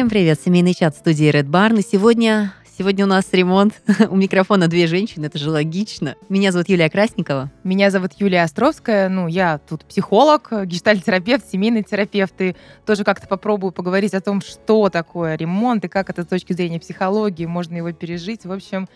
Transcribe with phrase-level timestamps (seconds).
[0.00, 1.78] Всем привет, семейный чат студии Red Barn.
[1.78, 3.82] И сегодня, сегодня у нас ремонт.
[4.08, 6.14] у микрофона две женщины, это же логично.
[6.30, 7.52] Меня зовут Юлия Красникова.
[7.64, 9.10] Меня зовут Юлия Островская.
[9.10, 12.32] Ну, я тут психолог, гештальтерапевт, семейный терапевт.
[12.40, 16.54] И тоже как-то попробую поговорить о том, что такое ремонт и как это с точки
[16.54, 18.46] зрения психологии можно его пережить.
[18.46, 18.88] В общем,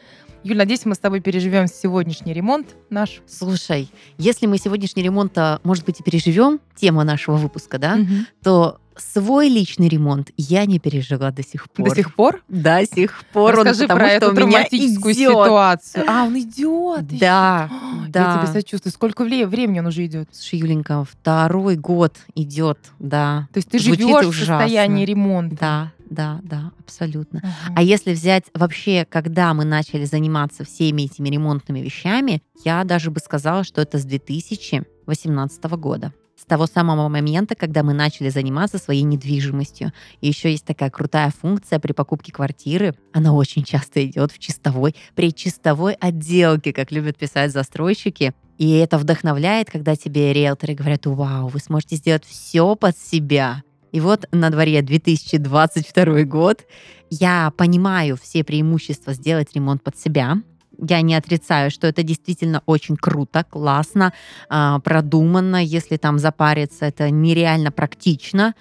[0.43, 3.21] Юль, надеюсь, мы с тобой переживем сегодняшний ремонт наш.
[3.27, 8.09] Слушай, если мы сегодняшний ремонт, а, может быть, и переживем, тема нашего выпуска, да, угу.
[8.43, 11.89] то свой личный ремонт я не пережила до сих пор.
[11.89, 12.43] До сих пор?
[12.49, 13.55] До сих пор.
[13.55, 15.31] Расскажи он, про что эту травматическую идет.
[15.31, 16.05] ситуацию.
[16.09, 17.07] А, он идет.
[17.19, 17.71] Да,
[18.09, 18.35] да.
[18.35, 18.93] Я тебе сочувствую.
[18.93, 20.29] Сколько времени он уже идет?
[20.33, 23.49] Слушай, Юленька, второй год идет, да.
[23.53, 24.59] То есть ты Звучит живешь ужасно.
[24.59, 25.57] в состоянии ремонта?
[25.57, 27.39] Да, да, да, абсолютно.
[27.39, 27.73] Uh-huh.
[27.77, 33.21] А если взять вообще, когда мы начали заниматься всеми этими ремонтными вещами, я даже бы
[33.21, 36.13] сказала, что это с 2018 года.
[36.45, 39.95] С того самого момента, когда мы начали заниматься своей недвижимостью.
[40.21, 42.95] И еще есть такая крутая функция при покупке квартиры.
[43.15, 48.35] Она очень часто идет в чистовой, при чистовой отделке, как любят писать застройщики.
[48.59, 53.63] И это вдохновляет, когда тебе риэлторы говорят, вау, вы сможете сделать все под себя.
[53.93, 56.67] И вот на дворе 2022 год.
[57.09, 60.43] Я понимаю все преимущества сделать ремонт под себя.
[60.79, 64.13] Я не отрицаю, что это действительно очень круто, классно,
[64.49, 65.63] а, продуманно.
[65.63, 68.55] Если там запариться, это нереально практично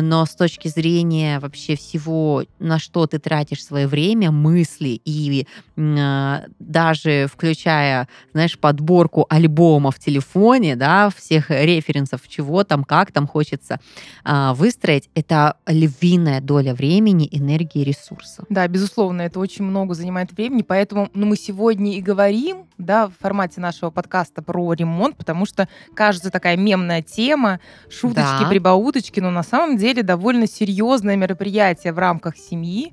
[0.00, 6.40] но с точки зрения вообще всего, на что ты тратишь свое время, мысли и э,
[6.58, 13.78] даже включая, знаешь, подборку альбомов в телефоне, да, всех референсов, чего там, как там хочется
[14.24, 18.46] э, выстроить, это львиная доля времени, энергии ресурсов.
[18.48, 21.53] Да, безусловно, это очень много занимает времени, поэтому ну, мы сегодня
[21.94, 27.60] и говорим, да, в формате нашего подкаста про ремонт, потому что кажется такая мемная тема,
[27.88, 28.48] шуточки, да.
[28.48, 32.92] прибауточки, но на самом деле довольно серьезное мероприятие в рамках семьи,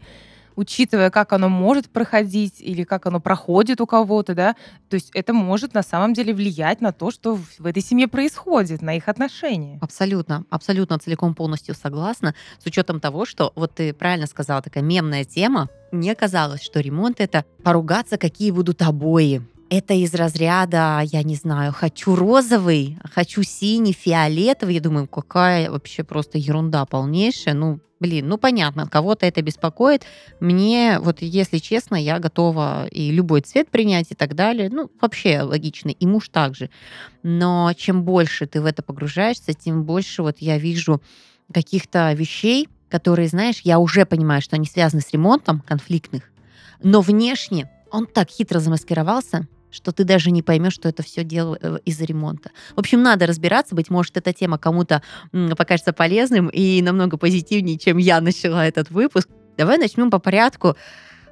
[0.55, 4.55] учитывая, как оно может проходить или как оно проходит у кого-то, да,
[4.89, 8.81] то есть это может на самом деле влиять на то, что в этой семье происходит,
[8.81, 9.79] на их отношения.
[9.81, 15.23] Абсолютно, абсолютно целиком полностью согласна, с учетом того, что вот ты правильно сказала, такая мемная
[15.23, 19.41] тема, мне казалось, что ремонт это поругаться, какие будут обои,
[19.71, 24.75] это из разряда, я не знаю, хочу розовый, хочу синий, фиолетовый.
[24.75, 27.53] Я думаю, какая вообще просто ерунда полнейшая.
[27.53, 30.03] Ну, блин, ну понятно, кого-то это беспокоит.
[30.41, 34.67] Мне, вот если честно, я готова и любой цвет принять и так далее.
[34.69, 35.87] Ну, вообще логично.
[35.87, 36.69] И муж также.
[37.23, 41.01] Но чем больше ты в это погружаешься, тем больше вот я вижу
[41.53, 46.23] каких-то вещей, которые, знаешь, я уже понимаю, что они связаны с ремонтом конфликтных,
[46.83, 51.57] но внешне он так хитро замаскировался, что ты даже не поймешь, что это все дело
[51.61, 52.51] э, из-за ремонта.
[52.75, 53.73] В общем, надо разбираться.
[53.73, 55.01] Быть может, эта тема кому-то
[55.57, 59.29] покажется полезным и намного позитивнее, чем я начала этот выпуск.
[59.57, 60.75] Давай начнем по порядку.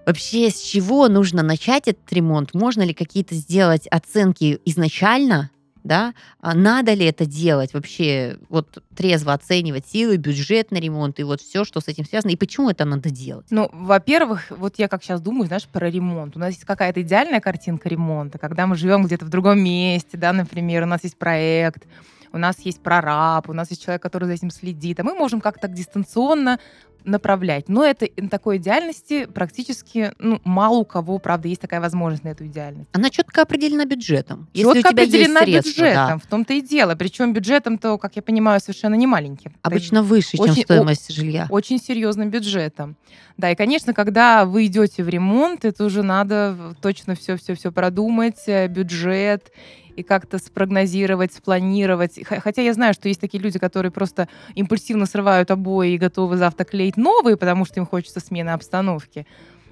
[0.05, 2.53] Вообще, с чего нужно начать этот ремонт?
[2.53, 5.51] Можно ли какие-то сделать оценки изначально?
[5.83, 11.23] Да, а надо ли это делать вообще, вот трезво оценивать силы, бюджет на ремонт и
[11.23, 13.47] вот все, что с этим связано, и почему это надо делать?
[13.49, 16.35] Ну, во-первых, вот я как сейчас думаю, знаешь, про ремонт.
[16.35, 20.33] У нас есть какая-то идеальная картинка ремонта, когда мы живем где-то в другом месте, да,
[20.33, 21.85] например, у нас есть проект,
[22.31, 25.41] у нас есть прораб, у нас есть человек, который за этим следит, а мы можем
[25.41, 26.59] как-то дистанционно
[27.05, 27.69] направлять.
[27.69, 32.45] Но это такой идеальности практически ну, мало у кого, правда, есть такая возможность на эту
[32.45, 32.89] идеальность.
[32.93, 34.47] Она четко определена бюджетом.
[34.53, 36.17] Четко Если у тебя определена есть средства, бюджетом, да.
[36.17, 36.95] в том-то и дело.
[36.95, 39.53] Причем бюджетом-то, как я понимаю, совершенно не маленьким.
[39.61, 41.47] Обычно выше, очень, чем стоимость о, жилья.
[41.49, 42.95] Очень серьезным бюджетом.
[43.37, 48.67] Да, и, конечно, когда вы идете в ремонт, это уже надо точно все-все-все продумать, э,
[48.67, 49.51] бюджет
[49.99, 52.19] и как-то спрогнозировать, спланировать.
[52.25, 56.63] Хотя я знаю, что есть такие люди, которые просто импульсивно срывают обои и готовы завтра
[56.65, 59.27] клеить новые, потому что им хочется смены обстановки.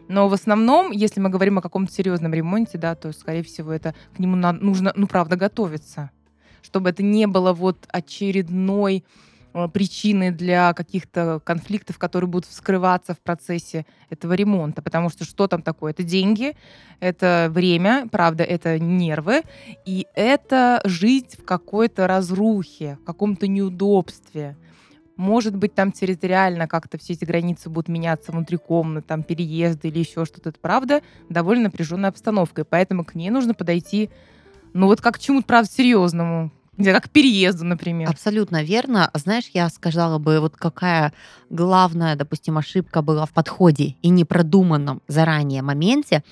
[0.09, 3.93] Но в основном, если мы говорим о каком-то серьезном ремонте, да, то, скорее всего, это
[4.15, 6.11] к нему нужно, ну, правда, готовиться.
[6.61, 9.03] Чтобы это не было вот очередной
[9.73, 14.81] причины для каких-то конфликтов, которые будут вскрываться в процессе этого ремонта.
[14.81, 15.91] Потому что что там такое?
[15.91, 16.55] Это деньги,
[16.99, 19.41] это время, правда, это нервы,
[19.85, 24.55] и это жить в какой-то разрухе, в каком-то неудобстве.
[25.15, 29.99] Может быть, там территориально как-то все эти границы будут меняться внутри комнаты, там переезды или
[29.99, 30.49] еще что-то.
[30.49, 34.11] Это правда довольно напряженная обстановка, и поэтому к ней нужно подойти,
[34.73, 36.51] ну вот как к чему-то, правда, серьезному,
[36.83, 38.09] как к переезду, например.
[38.09, 39.09] Абсолютно верно.
[39.13, 41.13] Знаешь, я сказала бы, вот какая
[41.49, 46.23] главная, допустим, ошибка была в подходе и непродуманном заранее моменте.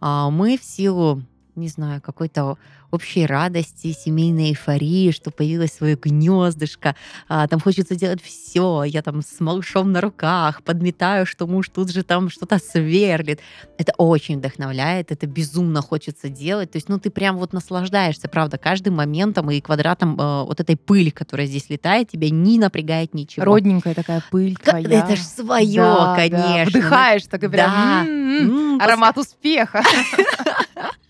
[0.00, 1.22] А, мы в силу
[1.58, 2.56] не знаю, какой-то
[2.90, 6.96] общей радости, семейной эйфории, что появилось свое гнездышко,
[7.28, 11.92] а, там хочется делать все, я там с малышом на руках, подметаю, что муж тут
[11.92, 13.40] же там что-то сверлит.
[13.76, 18.56] Это очень вдохновляет, это безумно хочется делать, то есть, ну, ты прям вот наслаждаешься, правда,
[18.56, 23.44] каждым моментом и квадратом э, вот этой пыли, которая здесь летает, тебя не напрягает ничего.
[23.44, 25.00] Родненькая такая пыль твоя.
[25.04, 26.28] Это ж свое, Да, да.
[26.28, 26.70] конечно.
[26.80, 28.04] Вдыхаешь, так и прям Да.
[28.06, 29.82] м-м-м, аромат успеха.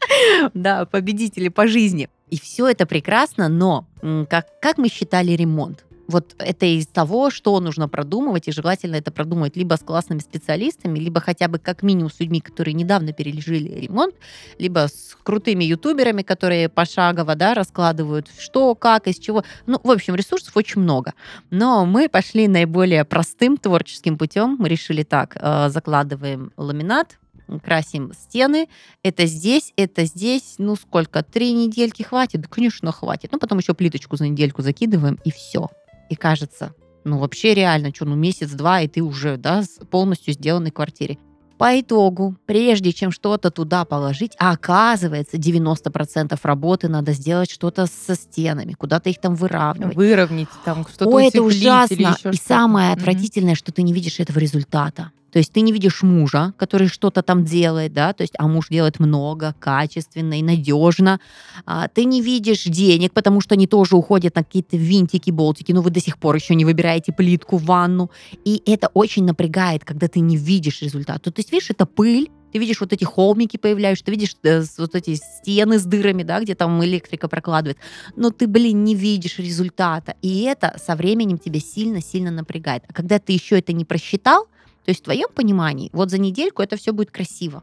[0.55, 2.09] Да, победители по жизни.
[2.31, 3.87] И все это прекрасно, но
[4.29, 5.85] как, как мы считали ремонт?
[6.09, 10.99] Вот это из того, что нужно продумывать, и желательно это продумать либо с классными специалистами,
[10.99, 14.15] либо хотя бы как минимум с людьми, которые недавно пережили ремонт,
[14.59, 19.45] либо с крутыми ютуберами, которые пошагово да, раскладывают, что, как, из чего.
[19.67, 21.13] Ну, в общем, ресурсов очень много.
[21.51, 24.57] Но мы пошли наиболее простым творческим путем.
[24.59, 27.19] Мы решили так, э, закладываем ламинат,
[27.63, 28.69] красим стены,
[29.03, 32.43] это здесь, это здесь, ну сколько, три недельки хватит?
[32.43, 33.33] Да, конечно, хватит.
[33.33, 35.69] Ну, потом еще плиточку за недельку закидываем, и все.
[36.11, 36.75] И кажется,
[37.05, 41.19] ну вообще реально, что, ну месяц-два, и ты уже, да, с полностью сделанной квартире.
[41.59, 48.15] По итогу, прежде чем что-то туда положить, а оказывается, 90% работы надо сделать что-то со
[48.15, 49.97] стенами, куда-то их там выравнивать.
[49.97, 52.17] Выровнять там что-то Ой, это ужасно.
[52.33, 55.11] И самое отвратительное, что ты не видишь этого результата.
[55.33, 58.69] То есть ты не видишь мужа, который что-то там делает, да, то есть, а муж
[58.69, 61.21] делает много, качественно и надежно.
[61.67, 65.83] А, ты не видишь денег, потому что они тоже уходят на какие-то винтики, болтики, но
[65.83, 68.11] вы до сих пор еще не выбираете плитку в ванну.
[68.45, 71.31] И это очень напрягает, когда ты не видишь результата.
[71.31, 74.95] То есть, видишь, это пыль, ты видишь вот эти холмики появляются, ты видишь э, вот
[74.95, 77.79] эти стены с дырами, да, где там электрика прокладывает,
[78.17, 80.15] но ты, блин, не видишь результата.
[80.23, 82.85] И это со временем тебя сильно-сильно напрягает.
[82.89, 84.47] А когда ты еще это не просчитал,
[84.89, 87.63] то есть в твоем понимании, вот за недельку это все будет красиво.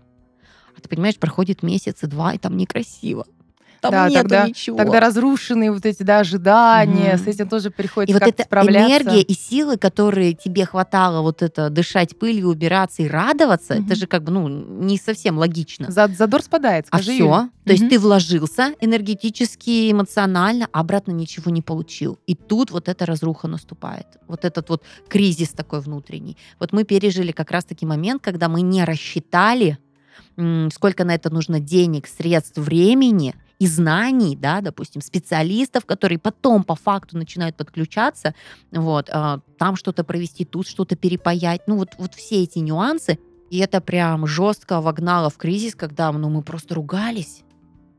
[0.78, 3.26] А ты понимаешь, проходит месяц и два, и там некрасиво.
[3.86, 4.78] Там Да, нету тогда- ничего.
[4.78, 7.24] Тогда разрушенные вот эти, да, ожидания, Мгм.
[7.24, 8.90] с этим тоже приходится И вот как-то эта справляться.
[8.90, 13.86] энергия и силы, которые тебе хватало вот это дышать пылью, убираться и радоваться, Мгм.
[13.86, 15.92] это же как бы ну не совсем логично.
[15.92, 17.50] За- Задор спадает, А скажи, все, Юль.
[17.66, 22.20] то есть ты вложился энергетически, эмоционально, а обратно ничего не получил.
[22.28, 24.08] И тут вот эта разруха наступает.
[24.28, 26.38] Вот этот вот кризис такой внутренний.
[26.60, 29.78] Вот мы пережили как раз-таки момент, когда мы не рассчитали,
[30.72, 36.76] сколько на это нужно денег, средств, времени и знаний, да, допустим, специалистов, которые потом по
[36.76, 38.36] факту начинают подключаться,
[38.72, 43.18] вот, а, там что-то провести, тут что-то перепаять, ну вот, вот все эти нюансы,
[43.50, 47.44] и это прям жестко вогнало в кризис, когда ну, мы просто ругались.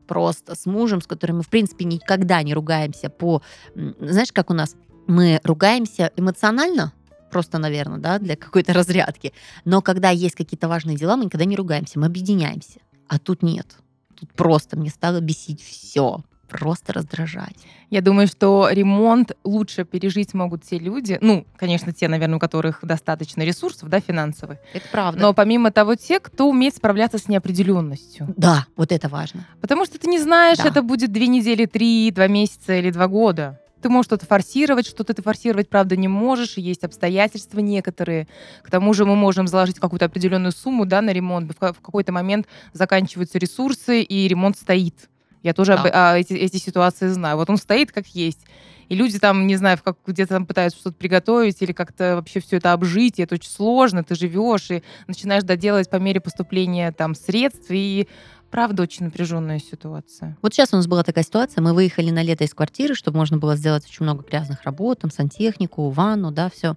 [0.06, 3.42] Просто с мужем, с которым мы, в принципе, никогда не ругаемся по...
[3.74, 4.76] Знаешь, как у нас?
[5.08, 6.92] Мы ругаемся эмоционально,
[7.30, 9.32] просто, наверное, да, для какой-то разрядки.
[9.64, 12.80] Но когда есть какие-то важные дела, мы никогда не ругаемся, мы объединяемся.
[13.08, 13.76] А тут нет.
[14.18, 16.20] Тут просто мне стало бесить все.
[16.48, 17.56] Просто раздражать.
[17.90, 22.78] Я думаю, что ремонт лучше пережить могут те люди, ну, конечно, те, наверное, у которых
[22.82, 25.20] достаточно ресурсов, да, финансовых, Это правда.
[25.20, 28.32] но помимо того, те, кто умеет справляться с неопределенностью.
[28.36, 29.44] Да, вот это важно.
[29.60, 30.68] Потому что ты не знаешь, Да.
[30.68, 33.58] это будет две недели, три, два месяца или два года.
[33.82, 36.56] Ты можешь что-то форсировать, что-то ты форсировать, правда, не можешь.
[36.56, 38.26] Есть обстоятельства некоторые.
[38.62, 41.52] К тому же мы можем заложить какую-то определенную сумму да, на ремонт.
[41.52, 45.08] В ка- в какой-то момент заканчиваются ресурсы, и ремонт стоит.
[45.42, 46.12] Я тоже об- Да.
[46.12, 47.36] а, эти, эти ситуации знаю.
[47.36, 48.40] Вот он стоит как есть.
[48.88, 52.58] И люди там, не знаю, как, где-то там пытаются что-то приготовить или как-то вообще все
[52.58, 57.16] это обжить, и это очень сложно, ты живешь и начинаешь доделать по мере поступления там
[57.16, 58.06] средств, и
[58.50, 60.36] правда очень напряженная ситуация.
[60.42, 63.38] Вот сейчас у нас была такая ситуация, мы выехали на лето из квартиры, чтобы можно
[63.38, 66.76] было сделать очень много грязных работ, там сантехнику, ванну, да, все.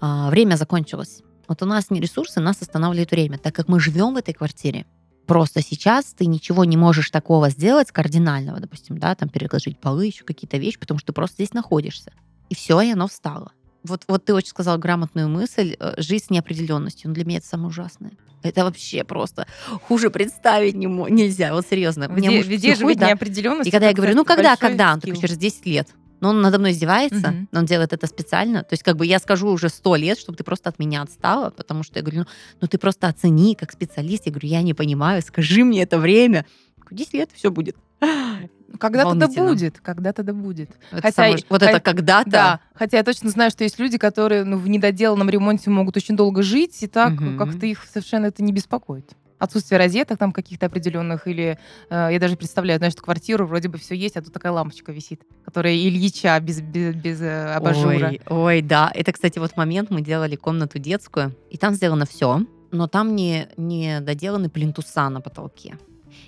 [0.00, 1.22] время закончилось.
[1.48, 4.86] Вот у нас не ресурсы, нас останавливает время, так как мы живем в этой квартире.
[5.26, 10.24] Просто сейчас ты ничего не можешь такого сделать кардинального, допустим, да, там переложить полы, еще
[10.24, 12.12] какие-то вещи, потому что ты просто здесь находишься.
[12.50, 13.52] И все, и оно встало.
[13.84, 17.08] Вот, вот ты очень сказал грамотную мысль, э, жизнь с неопределенностью.
[17.08, 18.12] Ну, для меня это самое ужасное.
[18.42, 19.46] Это вообще просто
[19.88, 21.54] хуже представить не мо- нельзя.
[21.54, 22.08] Вот серьезно.
[22.08, 23.08] Меня Где, муж где психует, ведь да.
[23.08, 23.68] неопределенность?
[23.68, 24.92] И когда я говорю, ну когда, когда?
[24.94, 25.88] Он такой, через 10 лет.
[26.20, 27.48] Но он надо мной издевается, Мгм.
[27.52, 28.62] он делает это специально.
[28.62, 31.50] То есть как бы я скажу уже сто лет, чтобы ты просто от меня отстала,
[31.50, 32.26] потому что я говорю, ну,
[32.62, 34.24] ну ты просто оцени как специалист.
[34.24, 36.46] Я говорю, я не понимаю, скажи мне это время.
[36.90, 37.76] 10 лет все будет.
[38.80, 40.70] Когда-то да будет, когда-то да будет.
[40.90, 42.30] Это Хотя самое- вот хо- это когда-то.
[42.30, 46.16] Да, хотя я точно знаю, что есть люди, которые ну, в недоделанном ремонте могут очень
[46.16, 47.38] долго жить, и так Мгм.
[47.38, 49.12] как-то их совершенно это не беспокоит.
[49.38, 51.58] Отсутствие розеток там каких-то определенных, или
[51.90, 55.20] э, я даже представляю, знаешь, квартиру вроде бы все есть, а тут такая лампочка висит,
[55.44, 58.08] которая Ильича без, без, без, э, абажура.
[58.08, 58.90] Ой, ой, да.
[58.94, 62.40] Это, кстати, вот момент, мы делали комнату детскую, и там сделано все,
[62.72, 65.76] но там не, не доделаны плинтуса на потолке.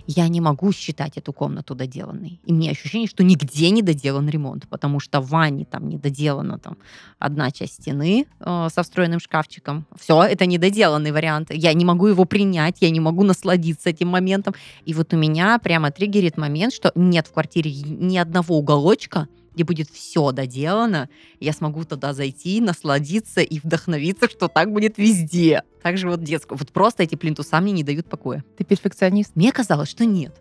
[0.06, 2.40] Я не могу считать эту комнату доделанной.
[2.44, 6.58] И мне ощущение, что нигде не доделан ремонт, потому что в ванне там не доделана
[6.58, 6.76] там
[7.18, 9.86] одна часть стены э, со встроенным шкафчиком.
[9.98, 11.50] Все, это недоделанный вариант.
[11.52, 14.54] Я не могу его принять, я не могу насладиться этим моментом.
[14.84, 19.64] И вот у меня прямо триггерит момент, что нет в квартире ни одного уголочка, где
[19.64, 21.08] будет все доделано,
[21.40, 25.62] я смогу туда зайти, насладиться и вдохновиться, что так будет везде.
[25.82, 26.58] Также вот детскую.
[26.58, 28.44] Вот просто эти плинтуса мне не дают покоя.
[28.58, 29.34] Ты перфекционист?
[29.34, 30.36] Мне казалось, что нет.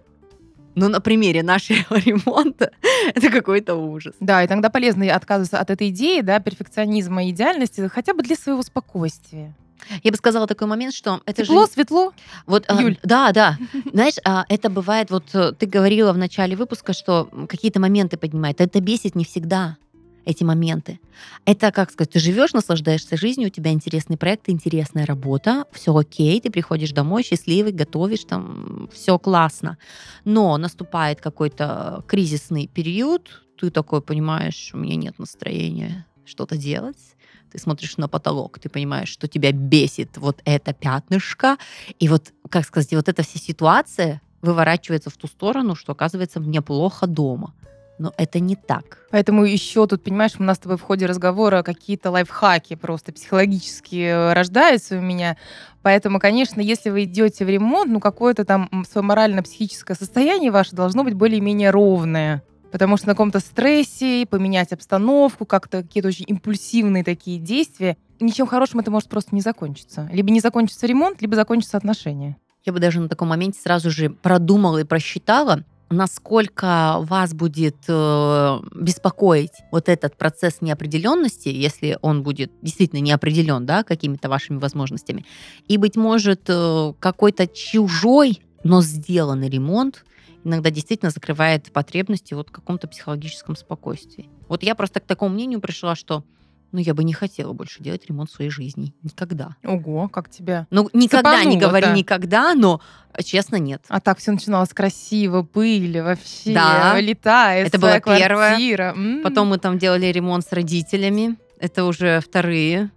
[0.75, 2.71] Но на примере нашего ремонта
[3.15, 4.13] это какой-то ужас.
[4.19, 8.35] Да, и тогда полезно отказываться от этой идеи, да, перфекционизма и идеальности, хотя бы для
[8.35, 9.55] своего спокойствия.
[10.03, 11.71] Я бы сказала такой момент, что это Тепло, же...
[11.71, 12.13] светло.
[12.45, 12.97] Вот, а, Юль.
[13.03, 13.57] да, да.
[13.93, 18.61] Знаешь, а, это бывает, вот э, ты говорила в начале выпуска, что какие-то моменты поднимает.
[18.61, 19.77] Это бесит не всегда
[20.25, 20.99] эти моменты.
[21.45, 26.41] Это, как сказать, ты живешь, наслаждаешься жизнью, у тебя интересный проект, интересная работа, все окей,
[26.41, 29.77] ты приходишь домой счастливый, готовишь, там все классно.
[30.25, 37.14] Но наступает какой-то кризисный период, ты такой понимаешь, у меня нет настроения что-то делать,
[37.55, 41.57] ты смотришь на потолок, ты понимаешь, что тебя бесит вот это пятнышко,
[41.99, 46.61] и вот, как сказать, вот эта вся ситуация выворачивается в ту сторону, что оказывается мне
[46.61, 47.53] плохо дома.
[47.97, 49.07] Но это не так.
[49.09, 54.33] Поэтому еще тут, понимаешь, у нас с тобой в ходе разговора какие-то лайфхаки просто психологически
[54.33, 55.37] рождаются у меня.
[55.81, 61.05] Поэтому, конечно, если вы идете в ремонт, ну какое-то там свое морально-психическое состояние ваше должно
[61.05, 62.43] быть более-менее ровное.
[62.75, 68.81] Потому что на каком-то стрессе, поменять обстановку, как-то какие-то очень импульсивные такие действия, ничем хорошим
[68.81, 70.09] это может просто не закончиться.
[70.11, 72.35] Либо не закончится ремонт, либо закончится отношения.
[72.65, 78.59] Я бы даже на таком моменте сразу же продумала и просчитала, насколько вас будет э,
[78.75, 85.25] беспокоить вот этот процесс неопределенности, если он будет действительно неопределен, да, какими-то вашими возможностями.
[85.69, 90.03] И, быть может, э, какой-то чужой, но сделанный ремонт
[90.45, 94.29] иногда действительно закрывает потребности вот в каком-то психологическом спокойствии.
[94.47, 96.23] Вот я просто к такому мнению пришла, что
[96.71, 98.93] ну, я бы не хотела больше делать ремонт своей жизни.
[99.01, 99.55] Никогда.
[99.63, 101.67] Ого, как тебя Ну, никогда, не Цепануло-то.
[101.67, 102.81] говори никогда, но,
[103.23, 103.83] честно, нет.
[103.87, 106.99] А так все начиналось красиво, пыль вообще, Да.
[106.99, 108.49] летает Это было первое.
[108.49, 108.93] квартира.
[108.95, 109.23] М.
[109.23, 111.37] Потом мы там делали ремонт с родителями.
[111.59, 112.91] Это уже вторые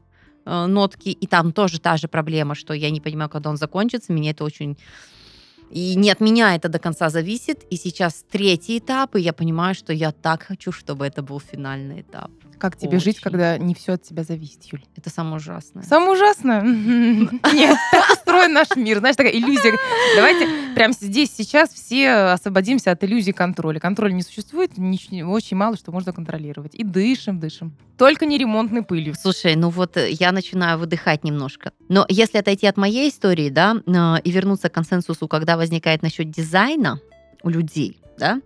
[0.44, 1.10] э, нотки.
[1.10, 4.12] И там тоже та же проблема, что я не понимаю, когда он закончится.
[4.12, 4.76] Меня это очень...
[5.70, 7.64] И не от меня это до конца зависит.
[7.70, 12.00] И сейчас третий этап, и я понимаю, что я так хочу, чтобы это был финальный
[12.00, 12.30] этап.
[12.58, 13.22] Как тебе жить, Очень.
[13.22, 14.82] когда не все от тебя зависит, Юль?
[14.96, 15.84] Это самое ужасное.
[15.84, 16.62] Самое ужасное?
[16.62, 18.98] Нет, так устроен наш мир.
[18.98, 19.76] Знаешь, такая иллюзия.
[20.16, 23.78] Давайте прямо здесь, сейчас все освободимся от иллюзии контроля.
[23.78, 26.74] Контроля не существует, очень мало что можно контролировать.
[26.74, 27.76] И дышим, дышим.
[27.96, 29.14] Только не ремонтной пылью.
[29.20, 31.72] Слушай, ну вот э, я начинаю выдыхать немножко.
[31.88, 36.30] Но если отойти от моей истории, да, э, и вернуться к консенсусу, когда возникает насчет
[36.30, 37.00] дизайна
[37.42, 38.40] у людей, да,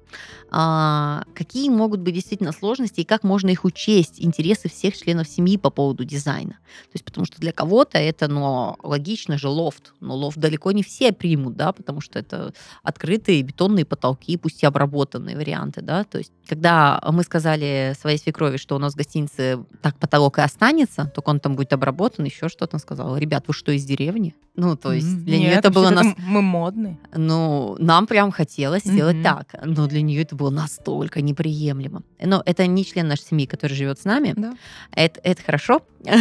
[0.55, 5.57] а, какие могут быть действительно сложности и как можно их учесть, интересы всех членов семьи
[5.57, 6.53] по поводу дизайна.
[6.53, 9.95] То есть, потому что для кого-то это, ну, логично же, лофт.
[10.01, 12.53] Но лофт далеко не все примут, да, потому что это
[12.83, 16.05] открытые бетонные потолки, пусть и обработанные варианты, да.
[16.05, 20.43] То есть, когда мы сказали своей свекрови, что у нас в гостинице так потолок и
[20.43, 24.35] останется, только он там будет обработан, еще что-то, она сказала, ребят, вы что, из деревни?
[24.55, 25.89] Ну, то есть, для нее это было...
[25.89, 26.99] нас- Мы модные.
[27.15, 29.25] ну, нам прям хотелось сделать Мгм.
[29.25, 32.03] так, но для нее это было настолько неприемлемо.
[32.21, 34.35] Но это не член нашей семьи, который живет с нами.
[34.37, 34.55] Да.
[34.93, 35.83] Это, это хорошо.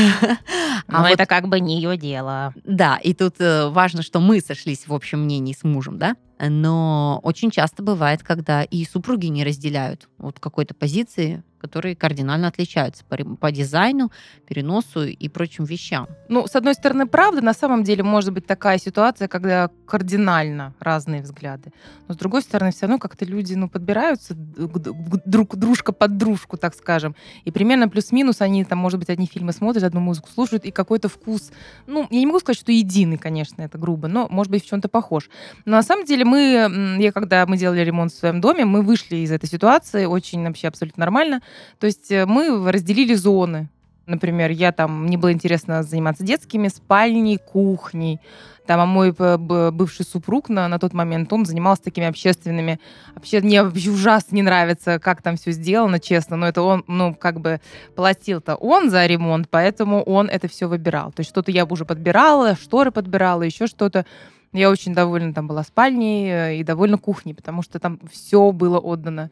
[0.88, 2.54] А вот, как бы не ее дело.
[2.66, 6.16] да, и тут э, важно, что мы сошлись в общем мнении с мужем, да.
[6.40, 13.06] Но очень часто бывает, когда и супруги не разделяют вот какой-то позиции, которые кардинально отличаются
[13.06, 14.12] по, по дизайну,
[14.48, 16.08] переносу и прочим вещам.
[16.28, 21.22] Ну, с одной стороны, правда, на самом деле может быть такая ситуация, когда кардинально разные
[21.22, 21.72] взгляды.
[22.08, 26.74] Но с другой стороны, все равно как-то люди, ну, подбираются друг дружка под дружку, так
[26.74, 27.16] скажем.
[27.46, 31.10] И примерно плюс-минус они там, может быть, одни фильмы смотрят, одну музыку слушают, и какой-то
[31.10, 31.52] вкус,
[31.86, 34.90] ну, я не могу сказать, что единый, конечно, это грубо, но, может быть, в чем-то
[34.90, 35.30] похож.
[35.66, 39.18] Но на самом деле мы, я когда мы делали ремонт в своем доме, мы вышли
[39.18, 41.42] из этой ситуации очень вообще абсолютно нормально.
[41.80, 43.70] То есть э, мы разделили зоны.
[44.08, 48.20] Например, я там, мне было интересно заниматься детскими, спальней, кухней.
[48.66, 52.80] Там, а мой б- бывший супруг на, на тот момент, он занимался такими общественными.
[53.16, 56.36] Вообще, мне вообще ужасно не нравится, как там все сделано, честно.
[56.36, 57.62] Но это он, ну, как бы
[57.96, 61.12] платил-то он за ремонт, поэтому он это все выбирал.
[61.12, 64.06] То есть что-то я уже подбирала, шторы подбирала, еще что-то.
[64.52, 68.80] Я очень довольна там была спальней э, и довольна кухней, потому что там все было
[68.80, 69.32] отдано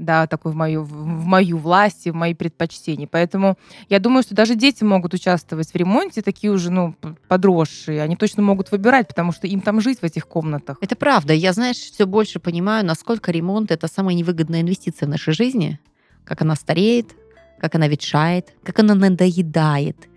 [0.00, 3.06] да, такой в мою, в мою власть и в мои предпочтения.
[3.06, 3.56] Поэтому
[3.88, 6.94] я думаю, что даже дети могут участвовать в ремонте, такие уже, ну,
[7.28, 8.02] подросшие.
[8.02, 10.78] Они точно могут выбирать, потому что им там жить в этих комнатах.
[10.80, 11.32] Это правда.
[11.32, 15.78] Я, знаешь, все больше понимаю, насколько ремонт— это самая невыгодная инвестиция в нашей жизни,
[16.24, 17.14] как она стареет,
[17.60, 20.08] как она ветшает, как она надоедает.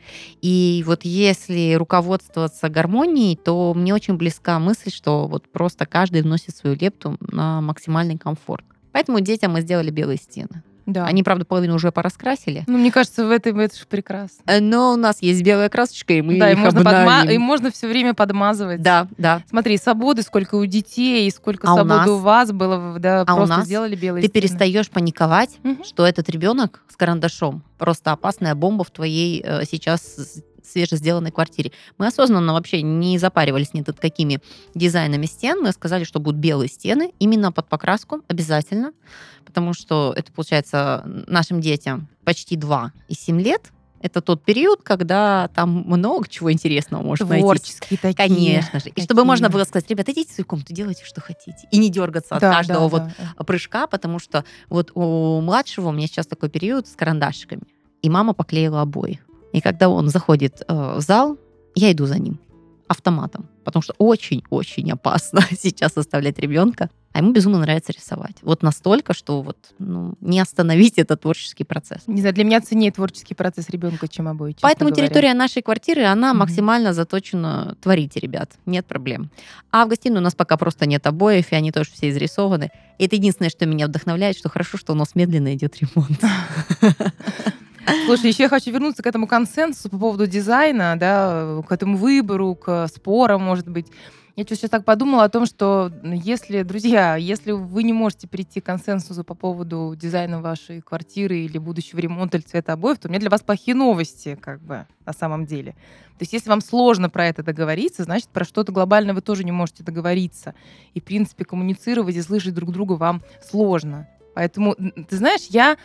[0.41, 6.55] И вот если руководствоваться гармонией, то мне очень близка мысль, что вот просто каждый вносит
[6.55, 8.65] свою лепту на максимальный комфорт.
[8.93, 10.63] Поэтому детям мы сделали белые стены.
[10.85, 11.05] Да.
[11.05, 12.65] Они, правда, половину уже пораскрасили.
[12.67, 14.41] Ну, мне кажется, в этом это же прекрасно.
[14.47, 17.07] Э, но у нас есть белая красочка, и мы да, их и можно, обновим.
[17.07, 18.81] подма- и можно все время подмазывать.
[18.81, 19.41] Да, да.
[19.49, 22.09] Смотри, свободы сколько у детей, и сколько А у свободы нас?
[22.09, 23.65] у вас было, да, А у просто нас?
[23.65, 24.41] сделали белые Ты стены.
[24.41, 25.85] перестаешь паниковать, Мгм.
[25.85, 30.17] что этот ребенок с карандашом просто опасная бомба в твоей э, сейчас
[30.63, 31.71] свежесделанной квартире.
[31.97, 34.39] Мы осознанно вообще не запаривались ни над какими
[34.75, 35.61] дизайнами стен.
[35.61, 38.93] Мы сказали, что будут белые стены именно под покраску обязательно,
[39.45, 43.71] потому что это, получается, нашим детям почти 2 и 7 лет.
[44.01, 47.41] Это тот период, когда там много чего интересного найти.
[47.41, 48.15] Творческие такие.
[48.15, 48.89] Конечно же.
[48.89, 49.23] И чтобы такие.
[49.25, 51.69] можно было сказать, ребята, идите в свою комнату, делайте, что хотите.
[51.71, 53.03] И не дергаться от Да, каждого да, вот
[53.37, 53.43] да.
[53.45, 57.63] прыжка, потому что вот у младшего у меня сейчас такой период с карандашиками.
[58.01, 59.21] И мама поклеила обои.
[59.53, 61.37] И когда он заходит э, в зал,
[61.75, 62.39] я иду за ним
[62.87, 66.89] автоматом, потому что очень-очень опасно сейчас оставлять ребенка.
[67.13, 68.37] А ему безумно нравится рисовать.
[68.41, 71.99] Вот настолько, что вот ну, не остановить этот творческий процесс.
[72.07, 74.55] Не знаю, для меня ценнее творческий процесс ребенка, чем обои.
[74.61, 75.07] Поэтому говоря.
[75.07, 76.39] территория нашей квартиры, она Мгм.
[76.39, 77.77] максимально заточена.
[77.81, 79.29] Творите, ребят, нет проблем.
[79.71, 82.71] А в гостиной у нас пока просто нет обоев, и они тоже все изрисованы.
[82.97, 86.19] И это единственное, что меня вдохновляет, что хорошо, что у нас медленно идет ремонт.
[88.05, 92.55] Слушай, еще я хочу вернуться к этому консенсусу по поводу дизайна, да, к этому выбору,
[92.55, 93.87] к спорам, может быть.
[94.35, 98.65] Я сейчас так подумала о том, что если, друзья, если вы не можете прийти к
[98.65, 103.19] консенсусу по поводу дизайна вашей квартиры или будущего ремонта или цвета обоев, то у меня
[103.19, 105.73] для вас плохие новости, как бы, на самом деле.
[106.17, 109.51] То есть если вам сложно про это договориться, значит, про что-то глобальное вы тоже не
[109.51, 110.55] можете договориться.
[110.95, 114.07] И, в принципе, коммуницировать и слышать друг друга вам сложно.
[114.33, 115.77] Поэтому, ты знаешь, я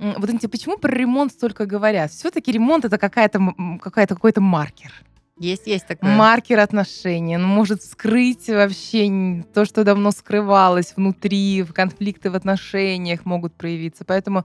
[0.00, 2.10] Вот интересно, почему про ремонт столько говорят?
[2.10, 4.92] Все-таки ремонт это какая-то, какая-то какой-то маркер.
[5.38, 6.14] Есть, есть такое.
[6.14, 7.36] Маркер отношений.
[7.36, 14.04] Он может скрыть вообще то, что давно скрывалось внутри, в конфликты в отношениях могут проявиться.
[14.04, 14.44] Поэтому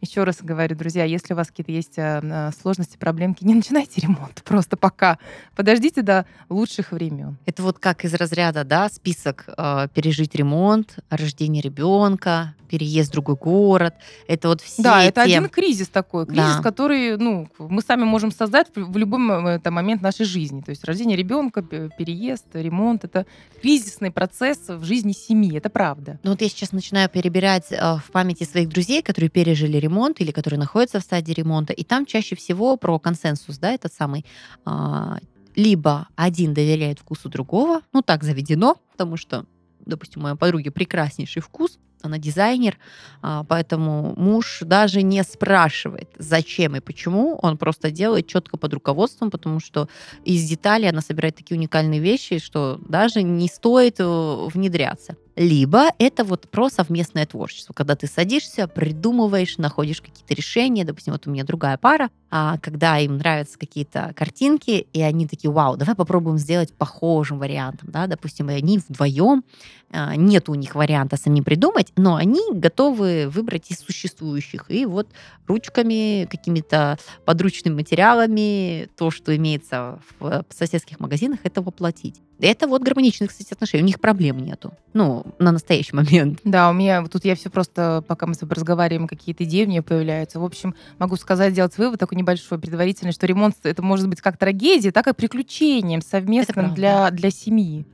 [0.00, 4.42] еще раз говорю, друзья, если у вас какие-то есть а, сложности, проблемки, не начинайте ремонт
[4.44, 5.18] просто пока.
[5.54, 7.36] Подождите до лучших времен.
[7.46, 13.34] Это вот как из разряда, да, список э, пережить ремонт, рождение ребенка, переезд в другой
[13.36, 13.94] город.
[14.28, 16.62] Это вот все Да, это те- один кризис такой, кризис, Да.
[16.62, 20.60] который, ну, мы сами можем создать в любой м- это момент нашей жизни.
[20.60, 23.26] То есть рождение ребенка, переезд, ремонт, это
[23.60, 26.18] кризисный процесс в жизни семьи, это правда.
[26.22, 29.89] Ну вот я сейчас начинаю перебирать э, в памяти своих друзей, которые пережили ремонт
[30.20, 34.24] или которые находятся в стадии ремонта, и там чаще всего про консенсус, да, этот самый.
[34.64, 35.18] а,
[35.56, 39.46] либо один доверяет вкусу другого, ну так заведено, потому что,
[39.84, 42.78] допустим, у моей подруги прекраснейший вкус, она дизайнер,
[43.20, 49.30] а, поэтому муж даже не спрашивает, зачем и почему, он просто делает четко под руководством,
[49.30, 49.88] потому что
[50.24, 55.16] из деталей она собирает такие уникальные вещи, что даже не стоит э, внедряться.
[55.36, 60.84] Либо это вот про совместное творчество, когда ты садишься, придумываешь, находишь какие-то решения.
[60.84, 65.50] Допустим, вот у меня другая пара, а, когда им нравятся какие-то картинки, и они такие,
[65.50, 69.44] вау, давай попробуем сделать похожим вариантом, да, допустим, и они вдвоем,
[69.92, 75.08] а, нет у них варианта самим придумать, но они готовы выбрать из существующих, и вот
[75.46, 82.20] ручками, какими-то подручными материалами, то, что имеется в соседских магазинах, это воплотить.
[82.40, 83.82] Это вот гармоничные, кстати, отношения.
[83.82, 84.72] У них проблем нету.
[84.94, 86.40] Ну, на настоящий момент.
[86.50, 89.64] Да, у меня вот тут я все просто, пока мы с тобой разговариваем, какие-то идеи
[89.64, 90.40] у меня появляются.
[90.40, 94.36] В общем, могу сказать, сделать вывод такой небольшой, предварительный, что ремонт это может быть как
[94.36, 97.86] трагедия, так и приключением совместным для, для семьи.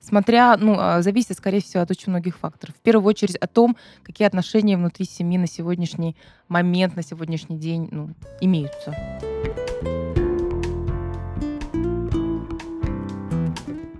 [0.00, 2.74] Смотря, ну, а, зависит, скорее всего, от очень многих факторов.
[2.74, 6.16] В первую очередь о том, какие отношения внутри семьи на сегодняшний
[6.48, 8.96] момент, на сегодняшний день ну, имеются.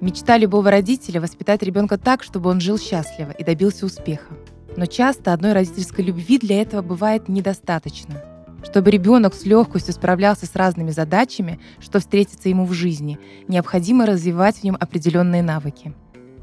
[0.02, 4.34] Мечта любого родителя воспитать ребенка так, чтобы он жил счастливо и добился успеха.
[4.76, 8.20] Но часто одной родительской любви для этого бывает недостаточно.
[8.64, 14.56] Чтобы ребенок с легкостью справлялся с разными задачами, что встретится ему в жизни, необходимо развивать
[14.56, 15.94] в нем определенные навыки.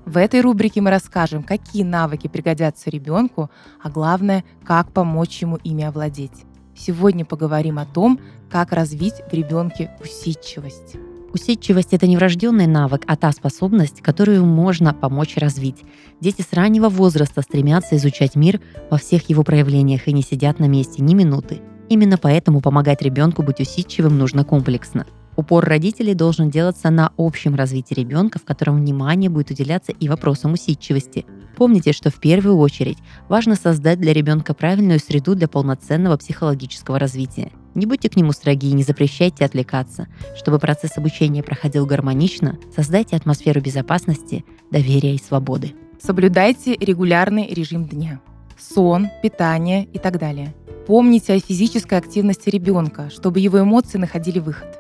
[0.05, 3.49] В этой рубрике мы расскажем, какие навыки пригодятся ребенку,
[3.83, 6.45] а главное, как помочь ему ими овладеть.
[6.77, 10.95] Сегодня поговорим о том, как развить в ребенке усидчивость.
[11.33, 15.83] Усидчивость– это не врожденный навык, а та способность, которую можно помочь развить.
[16.19, 20.65] Дети с раннего возраста стремятся изучать мир во всех его проявлениях и не сидят на
[20.65, 21.61] месте ни минуты.
[21.87, 25.05] Именно поэтому помогать ребенку быть усидчивым нужно комплексно.
[25.35, 30.53] Упор родителей должен делаться на общем развитии ребенка, в котором внимание будет уделяться и вопросам
[30.53, 31.25] усидчивости.
[31.55, 32.97] Помните, что в первую очередь
[33.29, 37.51] важно создать для ребенка правильную среду для полноценного психологического развития.
[37.75, 40.07] Не будьте к нему строги и не запрещайте отвлекаться.
[40.35, 45.73] Чтобы процесс обучения проходил гармонично, создайте атмосферу безопасности, доверия и свободы.
[46.01, 48.21] Соблюдайте регулярный режим дня.
[48.57, 50.53] Сон, питание и так далее.
[50.87, 54.79] Помните о физической активности ребенка, чтобы его эмоции находили выход.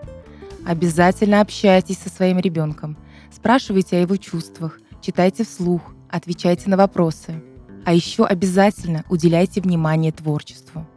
[0.65, 2.97] Обязательно общайтесь со своим ребенком.
[3.31, 7.43] Спрашивайте о его чувствах, читайте вслух, отвечайте на вопросы.
[7.85, 10.87] А еще обязательно уделяйте внимание творчеству.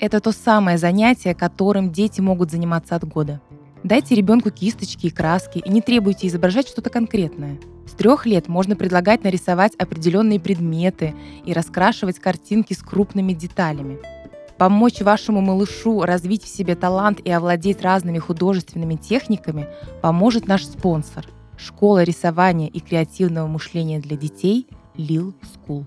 [0.00, 3.40] Это то самое занятие, которым дети могут заниматься от года.
[3.82, 7.58] Дайте ребенку кисточки и краски и не требуйте изображать что-то конкретное.
[7.86, 13.98] С трех лет можно предлагать нарисовать определенные предметы и раскрашивать картинки с крупными деталями.
[14.56, 19.66] Помочь вашему малышу развить в себе талант и овладеть разными художественными техниками
[20.00, 25.86] поможет наш спонсор– школа рисования и креативного мышления для детей Lil School.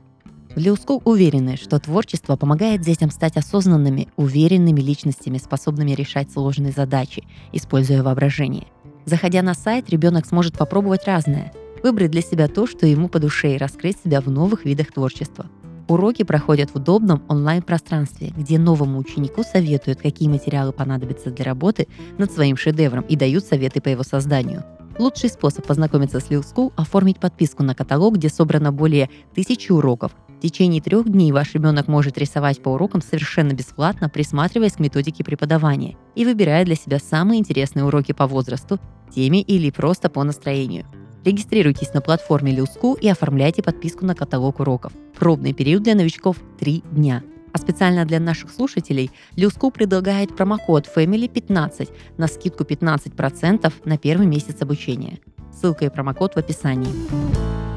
[0.55, 8.03] School уверены, что творчество помогает детям стать осознанными, уверенными личностями, способными решать сложные задачи, используя
[8.03, 8.67] воображение.
[9.05, 13.55] Заходя на сайт, ребенок сможет попробовать разное, выбрать для себя то, что ему по душе,
[13.55, 15.47] и раскрыть себя в новых видах творчества–
[15.91, 22.31] Уроки проходят в удобном онлайн-пространстве, где новому ученику советуют, какие материалы понадобятся для работы над
[22.31, 24.63] своим шедевром и дают советы по его созданию.
[24.99, 30.13] Лучший способ познакомиться с Lil School– оформить подписку на каталог, где собрано более тысячи уроков.
[30.41, 35.23] В течение трех дней ваш ребенок может рисовать по урокам совершенно бесплатно, присматриваясь к методике
[35.23, 38.79] преподавания и выбирая для себя самые интересные уроки по возрасту,
[39.13, 40.87] теме или просто по настроению–
[41.23, 44.91] Регистрируйтесь на платформе Люску и оформляйте подписку на каталог уроков.
[45.17, 47.23] Пробный период для новичков– 3 дня.
[47.53, 54.61] А специально для наших слушателей Люску предлагает промокод Family15 на скидку 15% на первый месяц
[54.61, 55.19] обучения.
[55.53, 57.70] Ссылка и промокод в описании.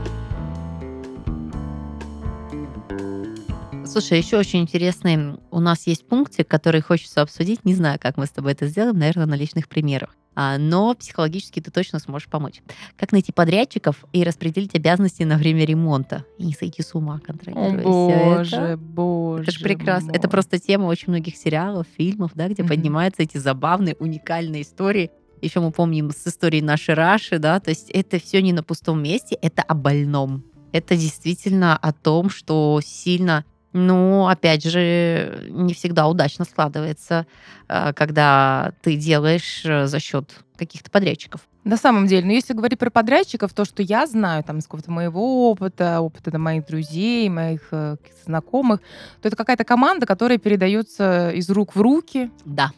[3.95, 7.65] Слушай, еще очень интересный у нас есть пунктик, который хочется обсудить.
[7.65, 10.17] Не знаю, как мы с тобой это сделаем, наверное, на личных примерах.
[10.35, 12.61] А, но психологически ты точно сможешь помочь.
[12.97, 17.85] Как найти подрядчиков и распределить обязанности на время ремонта и не сойти с ума, контролируя
[17.85, 18.77] О, боже, это.
[18.77, 19.43] боже.
[19.45, 20.09] Это же прекрасно.
[20.09, 20.17] Мой.
[20.17, 22.69] Это просто тема очень многих сериалов, фильмов, да, где mm-hmm.
[22.69, 25.13] поднимаются эти забавные, уникальные истории.
[25.41, 29.01] Еще мы помним с историей нашей Раши, да, то есть это все не на пустом
[29.05, 30.43] месте, это о больном.
[30.73, 37.27] Это действительно о том, что сильно ну, опять же, не всегда удачно складывается,
[37.69, 41.41] э, когда ты делаешь э, за счет каких-то подрядчиков.
[41.65, 44.65] На самом деле, но ну, если говорить про подрядчиков, то, что я знаю там из
[44.65, 48.81] какого-то моего опыта, опыта там, моих друзей, моих э, знакомых,
[49.21, 52.31] то это какая-то команда, которая передается из рук в руки.
[52.45, 52.71] Да,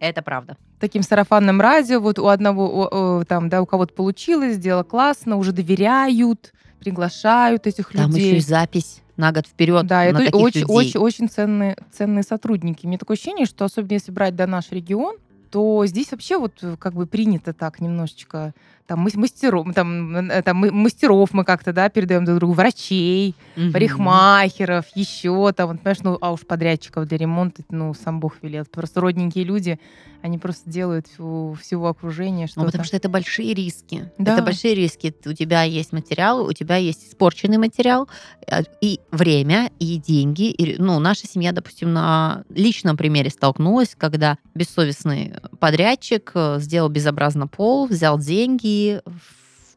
[0.00, 0.58] это правда.
[0.80, 6.52] Таким сарафанным радио, вот у одного, там, да, у кого-то получилось, сделал классно, уже доверяют,
[6.86, 8.20] приглашают этих там людей.
[8.20, 9.86] Там еще и запись на год вперед.
[9.86, 10.64] Да, это очень, людей.
[10.68, 12.86] очень, очень ценные, ценные сотрудники.
[12.86, 15.16] Мне такое ощущение, что особенно если брать да, наш регион,
[15.50, 18.54] то здесь вообще вот как бы принято так немножечко
[18.86, 23.72] там мастеров, там, э, там мастеров мы как-то, да, передаем друг другу, врачей, угу.
[23.72, 28.64] парикмахеров, еще там, вот, понимаешь, ну, а уж подрядчиков для ремонта, ну, сам Бог велел.
[28.64, 29.78] Просто родненькие люди,
[30.22, 32.60] они просто делают у всего окружения что-то.
[32.60, 34.10] Ну, потому что это большие риски.
[34.18, 34.34] Да.
[34.34, 35.14] Это большие риски.
[35.24, 38.08] У тебя есть материал, у тебя есть испорченный материал,
[38.46, 40.50] э, и время, и деньги.
[40.50, 47.46] И, ну, наша семья, допустим, на личном примере столкнулась, когда бессовестный подрядчик э, сделал безобразно
[47.46, 48.75] пол, взял деньги,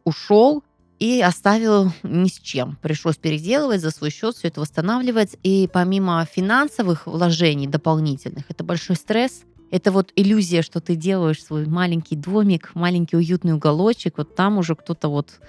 [0.03, 0.63] ушел
[0.99, 2.77] и оставил ни с чем.
[2.81, 5.37] Пришлось переделывать за свой счет, все это восстанавливать.
[5.43, 9.43] И помимо финансовых вложений дополнительных, это большой стресс.
[9.71, 14.75] Это вот иллюзия, что ты делаешь свой маленький домик, маленький уютный уголочек, вот там уже
[14.75, 15.39] кто-то вот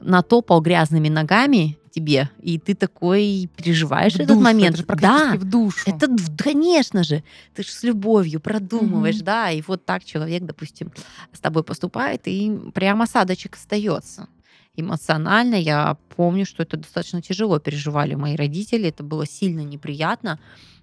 [0.00, 4.78] натопал грязными ногами тебе, и ты такой переживаешь в этот душу, момент.
[4.78, 5.78] Это же да, в душу.
[5.86, 7.24] Это, конечно же,
[7.54, 9.24] ты же с любовью продумываешь, mm-hmm.
[9.24, 10.92] да, и вот так человек, допустим,
[11.32, 14.28] с тобой поступает, и прямо осадочек остается.
[14.76, 20.38] Эмоционально я помню, что это достаточно тяжело переживали мои родители, это было сильно неприятно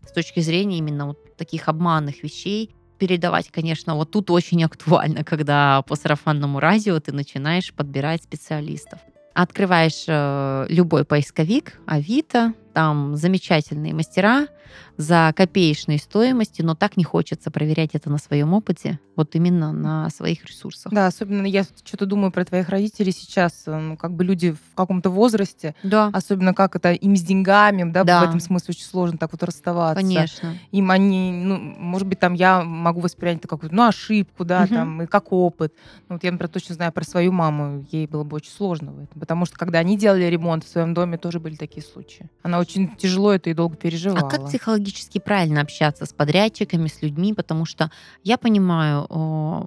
[0.06, 5.82] с точки зрения именно вот таких обманных вещей передавать, конечно, вот тут очень актуально, когда
[5.84, 9.00] по сарафанному радио ты начинаешь подбирать специалистов.
[9.36, 14.48] Открываешь э, любой поисковик, Авито, там замечательные мастера,
[14.98, 20.10] за копеечной стоимости, но так не хочется проверять это на своем опыте, вот именно на
[20.10, 20.92] своих ресурсах.
[20.92, 24.76] Да, особенно я что-то думаю про твоих родителей сейчас, э, ну, как бы люди в
[24.76, 28.22] каком-то возрасте, Да, особенно как это им с деньгами, да, Да.
[28.22, 30.02] в этом смысле очень сложно так вот расставаться.
[30.02, 30.58] конечно.
[30.72, 34.74] Им они, ну, может быть, там я могу воспринять это как ну, ошибку, да, Мгм.
[34.74, 35.74] там, и как опыт.
[36.10, 39.00] Ну, вот я, например, точно знаю про свою маму, ей было бы очень сложно в
[39.04, 42.30] этом, потому что когда они делали ремонт в своем доме, тоже были такие случаи.
[42.44, 44.28] Она очень тяжело это и долго переживала.
[44.28, 47.34] А как психологически правильно общаться с подрядчиками, с людьми?
[47.34, 47.92] Потому что
[48.24, 49.06] я понимаю,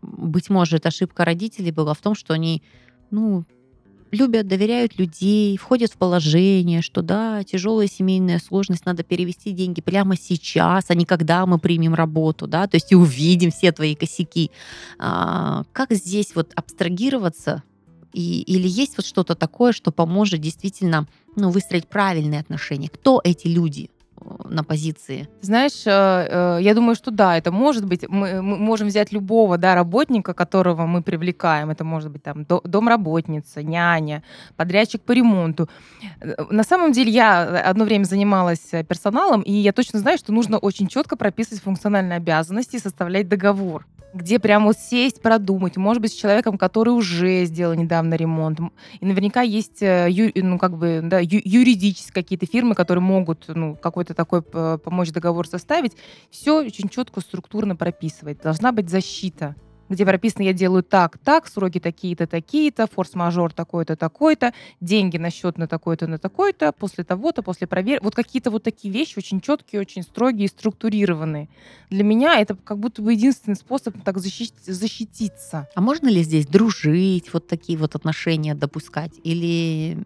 [0.03, 2.62] быть может, ошибка родителей была в том, что они,
[3.11, 3.44] ну,
[4.11, 10.16] любят, доверяют людей, входят в положение, что да, тяжелая семейная сложность, надо перевести деньги прямо
[10.16, 14.51] сейчас, а не когда мы примем работу, да, то есть и увидим все твои косяки.
[14.98, 17.62] А, как здесь вот абстрагироваться
[18.14, 22.88] и, или есть вот что-то такое, что поможет действительно ну, выстроить правильные отношения?
[22.88, 23.90] Кто эти люди
[24.44, 25.28] на позиции?
[25.40, 28.09] Знаешь, э, э, я думаю, что да, это может быть.
[28.09, 31.70] Мы, мы можем взять любого да, работника, которого мы привлекаем.
[31.70, 34.22] Это может быть там до- домработница, няня,
[34.57, 35.68] подрядчик по ремонту.
[36.20, 40.33] Э, На самом деле я одно время занималась э, персоналом, и я точно знаю, что
[40.33, 46.03] нужно очень четко прописывать функциональные обязанности и составлять договор где прямо вот сесть, продумать, может
[46.03, 48.61] быть, с человеком, который уже сделал недавно ремонт.
[49.01, 54.14] И наверняка есть, э, ну, как бы, да, юридические какие-то фирмы, которые могут, ну, какой-то
[54.14, 55.92] такой помочь договор составить.
[56.31, 58.40] Все очень четко, структурно прописывать.
[58.42, 59.55] Должна быть защита
[59.88, 65.59] где прописано, я делаю так, так, сроки такие-то, такие-то, форс-мажор такой-то, такой-то, деньги на счет
[65.59, 68.05] на такой-то, на такой-то, после того-то, после проверки.
[68.05, 71.48] Вот какие-то вот такие вещи очень четкие, очень строгие и структурированные.
[71.90, 75.68] Для меня это как будто бы единственный способ так защитить, защититься.
[75.74, 79.12] А можно ли здесь дружить, вот такие вот отношения допускать?
[79.24, 79.98] Или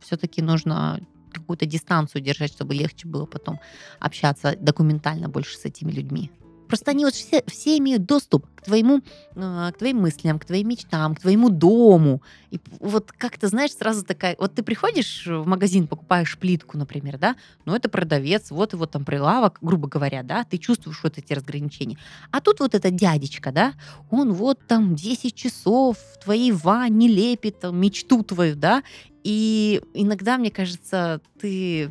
[0.00, 1.00] все-таки нужно
[1.32, 3.60] какую-то дистанцию держать, чтобы легче было потом
[4.00, 6.30] общаться документально больше с этими людьми?
[6.68, 9.00] Просто они вот все, все имеют доступ к твоему,
[9.34, 12.22] э, к твоим мыслям, к твоим мечтам, к твоему дому.
[12.50, 14.36] И вот как ты знаешь, сразу такая...
[14.38, 17.36] Вот ты приходишь в магазин, покупаешь плитку, например, да?
[17.64, 20.44] Ну, это продавец, вот его там прилавок, грубо говоря, да?
[20.44, 21.98] Ты чувствуешь вот эти разграничения.
[22.30, 23.74] А тут вот этот дядечка, да?
[24.10, 28.82] Он вот там 10 часов в твоей ванне лепит там, мечту твою, да?
[29.24, 31.90] И иногда, мне кажется, ты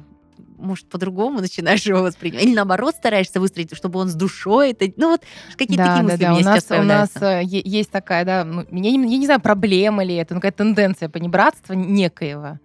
[0.58, 2.44] может, по-другому начинаешь его воспринимать.
[2.46, 4.92] Или наоборот стараешься выстроить, чтобы он с душой это...
[4.98, 5.22] Ну вот
[5.56, 6.34] какие-то Да, такие да, мысли да.
[6.34, 9.42] у У нас, у нас э, есть такая, да, ну, я, не, я не знаю,
[9.42, 12.60] проблема ли это, но какая-то тенденция понебратства некоего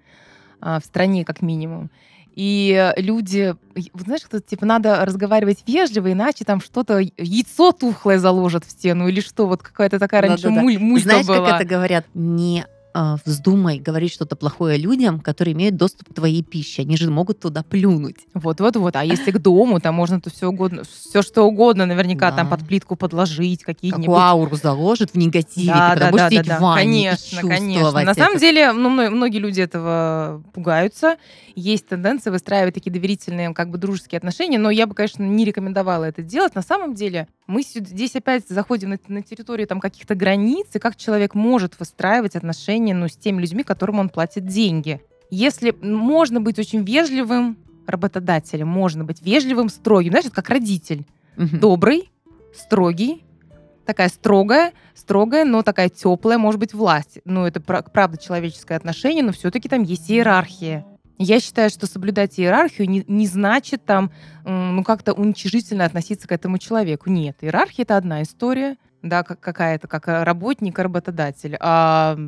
[0.61, 1.91] а, в стране, как минимум.
[2.35, 3.55] И э, люди,
[3.93, 9.09] вот знаешь, что типа надо разговаривать вежливо, иначе там что-то яйцо тухлое заложат в стену
[9.09, 10.63] или что, вот какая-то такая раньше Да-да-да.
[10.63, 11.51] муль, мулька Знаешь, была.
[11.51, 12.07] как это говорят?
[12.15, 16.83] Не а, вздумай говорить что-то плохое людям, которые имеют доступ к твоей пище.
[16.83, 18.17] Они же могут туда плюнуть.
[18.35, 18.97] Вот, вот, вот.
[18.97, 22.39] А если к дому, там можно то все угодно, все что угодно, наверняка Да.
[22.39, 25.73] там под плитку подложить, какие-нибудь Какую ауру заложит в негативе.
[25.73, 28.03] ты когда будешь сидеть в ванне Конечно, конечно.
[28.03, 28.41] На самом это.
[28.41, 31.17] деле, ну, мно- многие люди этого пугаются.
[31.55, 36.05] Есть тенденция выстраивать такие доверительные, как бы дружеские отношения, но я бы, конечно, не рекомендовала
[36.05, 36.55] это делать.
[36.55, 40.97] На самом деле, мы здесь опять заходим на, на территорию там каких-то границ, и как
[40.97, 45.03] человек может выстраивать отношения, ну, с теми людьми, которым он платит деньги.
[45.31, 51.05] Если можно быть очень вежливым работодателем, можно быть вежливым, строгим, знаешь, как родитель
[51.37, 51.61] Мгм.
[51.61, 52.11] добрый,
[52.55, 53.23] строгий,
[53.85, 57.19] такая строгая, строгая, но такая теплая, может быть, власть.
[57.25, 60.87] Ну, это пра- правда человеческое отношение, но все-таки там есть иерархия.
[61.25, 64.11] Я считаю, что соблюдать иерархию не, не значит там,
[64.45, 67.11] ну, как-то уничижительно относиться к этому человеку.
[67.11, 71.57] Нет, иерархия это одна история, да, как какая-то, как работник, работодатель.
[71.61, 72.19] А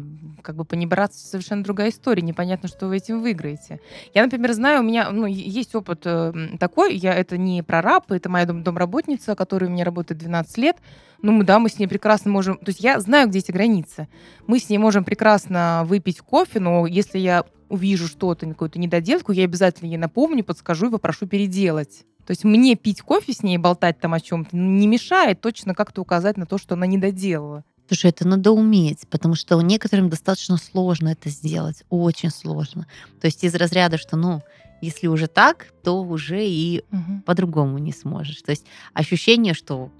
[0.45, 2.23] как бы понебратство совершенно другая история.
[2.23, 3.81] Непонятно, что вы этим выиграете.
[4.13, 8.13] Я, например, знаю, у меня ну, есть опыт э, м, такой, я, это не прораб,
[8.13, 10.77] это моя дом, домработница, которая у меня работает 12 лет.
[11.23, 12.59] Ну, да, мы с ней прекрасно можем...
[12.59, 14.09] То есть я знаю, где эти границы.
[14.47, 19.45] Мы с ней можем прекрасно выпить кофе, но если я увижу что-то, какую-то недоделку, я
[19.45, 22.05] обязательно ей напомню, подскажу и попрошу переделать.
[22.27, 26.03] То есть мне пить кофе с ней, болтать там о чем-то не мешает точно как-то
[26.03, 27.65] указать на то, что она не доделала.
[27.87, 32.87] Слушай, это надо уметь, потому что некоторым достаточно сложно это сделать, очень сложно.
[33.21, 34.43] То есть из разряда, что, ну,
[34.81, 36.83] если уже так, то уже и
[37.27, 38.43] по-другому не сможешь.
[38.43, 39.91] То есть ощущение, что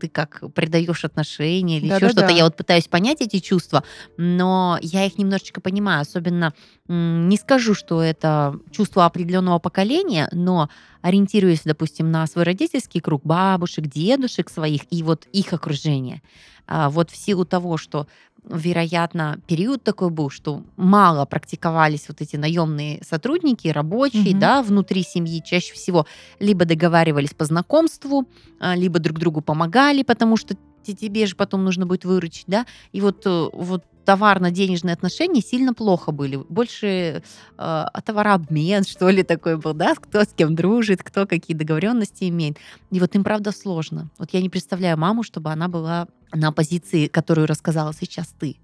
[0.00, 2.20] ты как предаешь отношения или еще Да-да-да.
[2.20, 2.34] что-то.
[2.34, 3.84] Я вот пытаюсь понять эти чувства,
[4.16, 6.02] но я их немножечко понимаю.
[6.02, 6.54] Особенно
[6.88, 10.70] не скажу, что это чувство определенного поколения, но
[11.02, 16.22] ориентируясь, допустим, на свой родительский круг, бабушек, дедушек своих и вот их окружение.
[16.68, 18.06] А, Вот в силу того, что
[18.44, 24.38] вероятно, период такой был, что мало практиковались вот эти наемные сотрудники, рабочие, Мгм.
[24.38, 26.06] да, внутри семьи чаще всего
[26.40, 28.26] либо договаривались по знакомству,
[28.60, 32.64] а, либо друг другу помогали, потому что те- тебе же потом нужно будет выручить, да,
[32.92, 36.36] и вот, э, вот товарно-денежные отношения сильно плохо были.
[36.48, 37.22] Больше
[37.58, 42.56] э, товарообмен, что ли, такой был, да, кто с кем дружит, кто какие договоренности имеет.
[42.90, 44.08] И вот им, правда, сложно.
[44.18, 48.54] Вот я не представляю маму, чтобы она была на позиции, которую рассказала сейчас ты.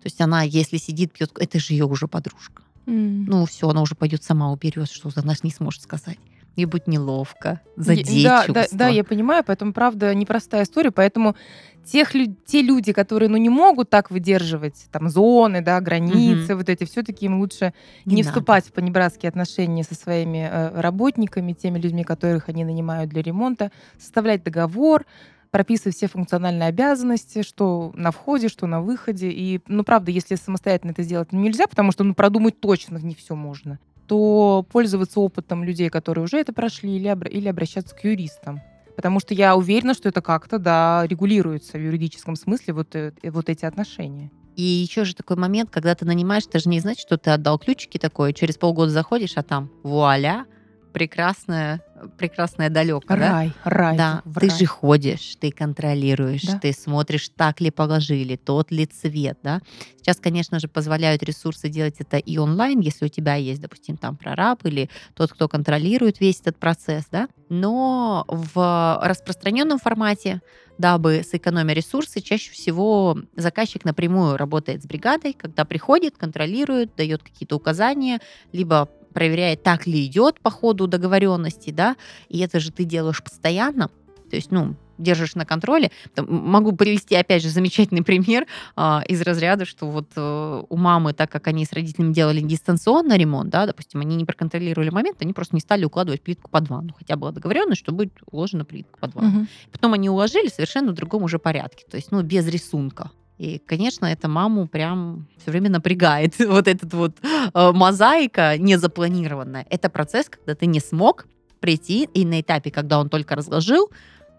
[0.00, 2.62] То есть она, если сидит, пьет, это же ее уже подружка.
[2.86, 3.24] М.
[3.24, 6.18] Ну все, она уже пойдет сама уберет, что она ж не сможет сказать.
[6.56, 8.78] Ей будет неловко, задеть да, да, чувства.
[8.78, 11.36] да, я понимаю, поэтому, правда, непростая история, поэтому
[11.84, 12.12] тех,
[12.46, 17.26] те люди, которые, ну, не могут так выдерживать, там, зоны, да, границы, вот эти, все-таки
[17.26, 18.28] им лучше не, надо.
[18.28, 23.70] вступать в понебратские отношения со своими э, работниками, теми людьми, которых они нанимают для ремонта,
[23.96, 25.06] составлять договор,
[25.50, 29.30] прописывать все функциональные обязанности, что на входе, что на выходе.
[29.30, 33.34] И, ну, правда, если самостоятельно это сделать нельзя, потому что, ну, продумать точно не все
[33.34, 38.60] можно, то пользоваться опытом людей, которые уже это прошли, или, обра- или обращаться к юристам.
[38.96, 43.48] Потому что я уверена, что это как-то, да, регулируется в юридическом смысле, вот, э, вот
[43.48, 44.30] эти отношения.
[44.56, 47.60] И еще же такой момент, когда ты нанимаешь, это же не значит, что ты отдал
[47.60, 50.46] ключики такое, через полгода заходишь, а там вуаля,
[50.92, 51.80] прекрасная,
[52.16, 53.30] прекрасная далека, да?
[53.32, 53.96] Рай, рай.
[53.96, 54.58] Да, в ты рай.
[54.58, 56.58] же ходишь, ты контролируешь, Да.
[56.60, 59.60] ты смотришь, так ли положили, тот ли цвет, да.
[59.96, 64.16] Сейчас, конечно же, позволяют ресурсы делать это и онлайн, если у тебя есть, допустим, там
[64.16, 67.28] прораб или тот, кто контролирует весь этот процесс, да.
[67.48, 70.40] Но в распространенном формате,
[70.78, 77.56] дабы сэкономить ресурсы, чаще всего заказчик напрямую работает с бригадой, когда приходит, контролирует, дает какие-то
[77.56, 78.20] указания,
[78.52, 81.96] либо проверяет, так ли идет по ходу договоренности, да,
[82.28, 83.88] и это же ты делаешь постоянно,
[84.28, 85.90] то есть, ну, держишь на контроле.
[86.14, 91.12] Там, могу привести, опять же, замечательный пример а, из разряда, что вот э, у мамы,
[91.12, 95.32] так как они с родителями делали дистанционно ремонт, да, допустим, они не проконтролировали момент, они
[95.32, 99.14] просто не стали укладывать плитку под ванну, хотя была договоренность, что будет уложена плитка под
[99.14, 99.30] ванну.
[99.30, 99.48] Мгм.
[99.72, 103.10] Потом они уложили совершенно в другом уже порядке, то есть, ну, без рисунка.
[103.38, 106.34] И, конечно, это маму прям все время напрягает.
[106.48, 109.66] Вот этот вот э, мозаика незапланированная.
[109.70, 111.26] Это процесс, когда ты не смог
[111.60, 113.90] прийти и на этапе, когда он только разложил,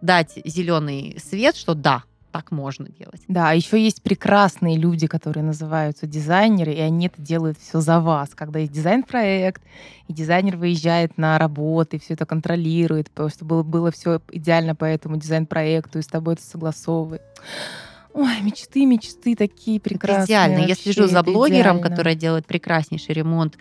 [0.02, 3.22] дать зеленый свет, что да, так можно делать.
[3.28, 8.00] Да, а еще есть прекрасные люди, которые называются дизайнеры, и они это делают все за
[8.00, 8.30] вас.
[8.36, 9.62] Когда есть дизайн-проект,
[10.08, 15.18] и дизайнер выезжает на работы, все это контролирует, просто было, было все идеально по этому
[15.18, 17.22] дизайн-проекту, и с тобой это согласовывает.
[18.14, 20.26] Ой, мечты, мечты такие Это прекрасные.
[20.26, 20.66] идеально.
[20.66, 21.90] Я слежу за это блогером, идеально.
[21.90, 23.58] которая делает прекраснейший ремонт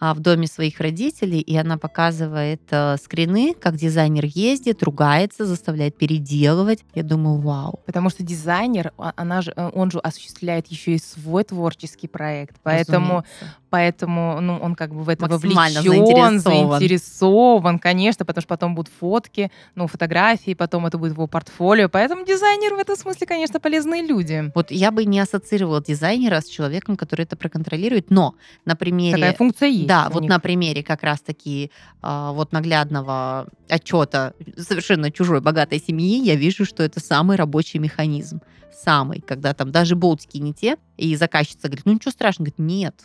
[0.00, 6.84] в доме своих родителей, и она показывает э, скрины, как дизайнер ездит, ругается, заставляет переделывать.
[6.94, 7.80] Я думаю, вау.
[7.86, 12.56] Потому что дизайнер, а- она же, э, он же осуществляет еще и свой творческий проект.
[12.62, 13.56] Поэтому разумеется.
[13.70, 16.40] Поэтому ну, он как бы в это вовлечен, заинтересован.
[16.40, 21.88] заинтересован, конечно, потому что потом будут фотки, ну, фотографии, потом это будет его портфолио.
[21.88, 24.50] Поэтому дизайнер в этом смысле, конечно, полезные люди.
[24.54, 28.34] Вот я бы не ассоциировала дизайнера с человеком, который это проконтролирует, но
[28.64, 29.16] на примере...
[29.16, 29.86] Такая функция есть.
[29.90, 30.30] Да, вот них.
[30.30, 36.82] на примере как раз-таки а, вот наглядного отчета совершенно чужой богатой семьи я вижу, что
[36.82, 38.40] это самый рабочий механизм.
[38.72, 43.04] Самый, когда там даже болтики не те, и заказчица говорит, ну ничего страшного, говорит, нет,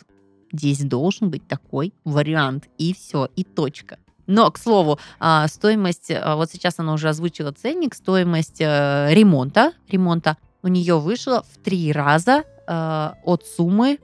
[0.52, 3.98] здесь должен быть такой вариант, и все, и точка.
[4.26, 9.72] Но, к слову, а, стоимость, а, вот сейчас она уже озвучила ценник, стоимость э, ремонта,
[9.88, 13.98] ремонта у нее вышла в три раза э, от суммы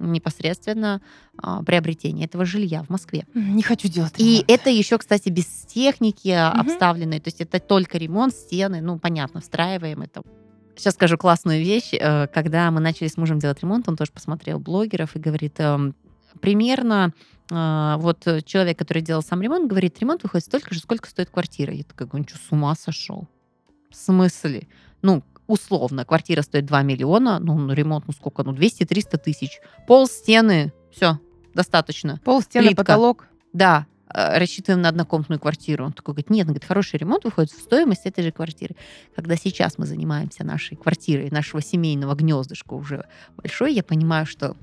[0.00, 1.00] непосредственно
[1.42, 3.26] а, приобретения этого жилья в Москве.
[3.34, 4.50] Не хочу делать И ремонт.
[4.50, 6.60] это еще, кстати, без техники Мгм.
[6.60, 10.22] обставленной, то есть это только ремонт, стены, ну, понятно, встраиваем это.
[10.76, 11.90] Сейчас скажу классную вещь.
[11.92, 15.94] Э, Когда мы начали с мужем делать ремонт, он тоже посмотрел блогеров и говорит, эм,
[16.40, 17.12] примерно
[17.50, 21.72] э, вот человек, который делал сам ремонт, говорит, ремонт выходит столько же, сколько стоит квартира.
[21.74, 23.28] Я такая, он что, с ума сошел?
[23.90, 24.68] В смысле?
[25.02, 29.60] Ну, условно, квартира стоит 2 миллиона, ну, ну, ремонт, ну, сколько, ну, 200-300 тысяч.
[29.86, 31.18] Пол, стены, все,
[31.54, 32.20] достаточно.
[32.24, 32.84] Пол, стены, плитка.
[32.84, 33.26] потолок.
[33.52, 35.84] Да, э, рассчитываем на однокомнатную квартиру.
[35.84, 38.76] Он такой говорит, нет, он говорит, хороший ремонт выходит в стоимость этой же квартиры.
[39.14, 44.56] Когда сейчас мы занимаемся нашей квартирой, нашего семейного гнездышка уже большой, я понимаю, что,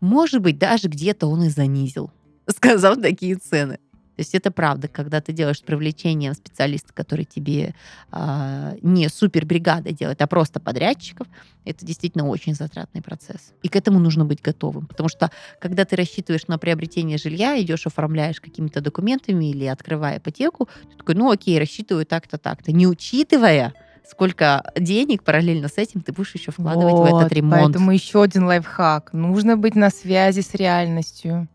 [0.00, 2.10] может быть, даже где-то он и занизил,
[2.48, 3.78] сказав такие цены.
[4.18, 7.76] То есть это правда, когда ты делаешь с привлечением специалиста, который тебе
[8.10, 11.28] а, не супер бригадой делает, а просто подрядчиков,
[11.64, 13.52] это действительно очень затратный процесс.
[13.62, 14.86] И к этому нужно быть готовым.
[14.86, 20.68] Потому что когда ты рассчитываешь на приобретение жилья, идешь, оформляешь какими-то документами или открывая ипотеку,
[20.90, 23.72] ты такой, ну окей, рассчитываю так-то, так-то, не учитывая
[24.04, 27.74] сколько денег параллельно с этим ты будешь еще вкладывать в Вот, этот ремонт.
[27.74, 29.12] Поэтому еще один лайфхак.
[29.12, 31.46] Нужно быть на связи с реальностью.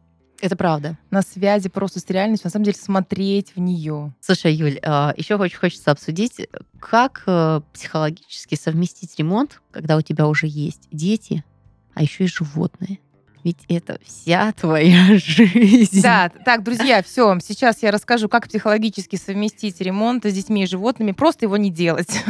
[0.44, 0.98] Это правда.
[1.10, 4.14] На связи просто с реальностью, на самом деле смотреть в нее.
[4.20, 4.74] Слушай, Юль,
[5.16, 6.34] еще очень хочется обсудить,
[6.82, 11.46] как э, психологически совместить ремонт, когда у тебя уже есть дети,
[11.94, 13.00] а еще и животные.
[13.46, 16.02] Ведь это вся твоя жизнь.
[16.02, 21.14] Да, так, друзья, все, сейчас я расскажу, как психологически совместить ремонт с детьми и животными.
[21.14, 22.22] Просто его не делать.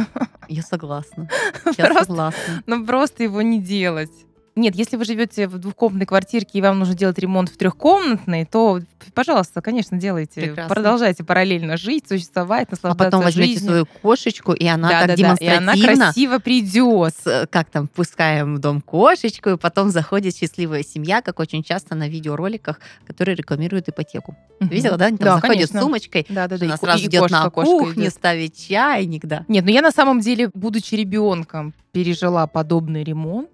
[0.48, 1.28] Я согласна.
[1.76, 2.62] Я Просто- согласна.
[2.66, 4.12] Ну, просто его не делать.
[4.56, 8.80] Нет, если вы живете в двухкомнатной квартирке и вам нужно делать ремонт в трехкомнатной, то,
[9.12, 10.40] пожалуйста, конечно, делайте.
[10.42, 10.72] Прекрасно.
[10.72, 13.68] Продолжайте параллельно жить, существовать, А наслаждаться потом возьмете жизнью.
[13.68, 17.14] свою кошечку, и она Да, так да, да, и она демонстративно красиво придет.
[17.24, 21.96] с- как там, пускаем в дом кошечку, и потом заходит счастливая семья, как очень часто
[21.96, 22.78] на видеороликах,
[23.08, 24.36] которые рекламируют ипотеку.
[24.60, 25.06] Видела, да?
[25.06, 25.80] Они там Да, заходят конечно.
[25.80, 26.58] с сумочкой, Да, да, да.
[26.58, 28.12] жена и сразу и идет кошка, на кухню, идет.
[28.14, 29.44] ставит чайник, да.
[29.48, 33.48] Нет, ну я на самом деле, будучи ребенком, пережила подобный ремонт.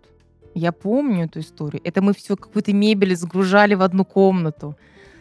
[0.54, 1.80] Я помню эту историю.
[1.84, 4.76] Это мы все какую-то мебель сгружали в одну комнату.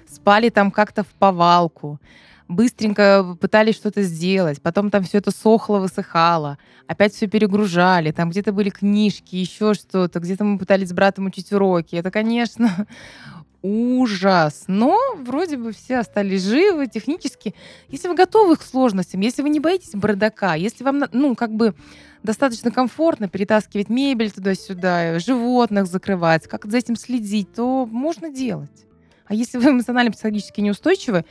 [0.08, 2.00] Спали там как-то в повалку.
[2.48, 4.60] Быстренько пытались что-то сделать.
[4.60, 6.58] Потом там все это сохло, высыхало.
[6.88, 8.12] Опять все перегружали.
[8.12, 10.20] Там где-то были книжки, еще что-то.
[10.20, 11.96] Где-то мы пытались с братом учить уроки.
[11.96, 12.88] Это, конечно,
[13.62, 14.64] ужас.
[14.66, 17.54] Но вроде бы все остались живы технически.
[17.90, 21.76] Если вы готовы к сложностям, если вы не боитесь бардака, если вам, ну, как бы
[22.24, 28.86] достаточно комфортно перетаскивать мебель туда-сюда, животных закрывать, как за этим следить, то можно делать.
[29.26, 31.24] А если вы эмоционально психологически неустойчивы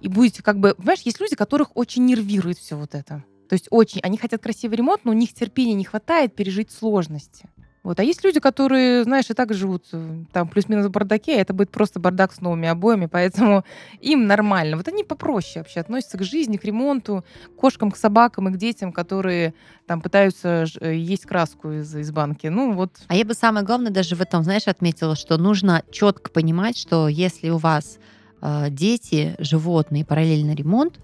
[0.00, 0.74] и будете как бы...
[0.74, 3.24] Понимаешь, есть люди, которых очень нервирует все вот это.
[3.48, 4.00] То есть очень...
[4.02, 7.48] Они хотят красивый ремонт, но у них терпения не хватает пережить сложности.
[7.84, 8.00] Вот.
[8.00, 11.52] А есть люди, которые, знаешь, и так живут э, там плюс-минус в бардаке, а это
[11.52, 13.62] будет просто бардак с новыми обоями, поэтому
[14.00, 14.78] им нормально.
[14.78, 17.24] Вот они попроще вообще относятся к жизни, к ремонту,
[17.54, 19.52] к кошкам, к собакам и к детям, которые
[19.86, 22.46] там пытаются э, есть краску из, из банки.
[22.46, 26.30] Ну вот, А я бы самое главное даже в этом, знаешь, отметила, что нужно четко
[26.30, 27.98] понимать, что если у вас
[28.40, 31.00] э, дети, животные, параллельно ремонт,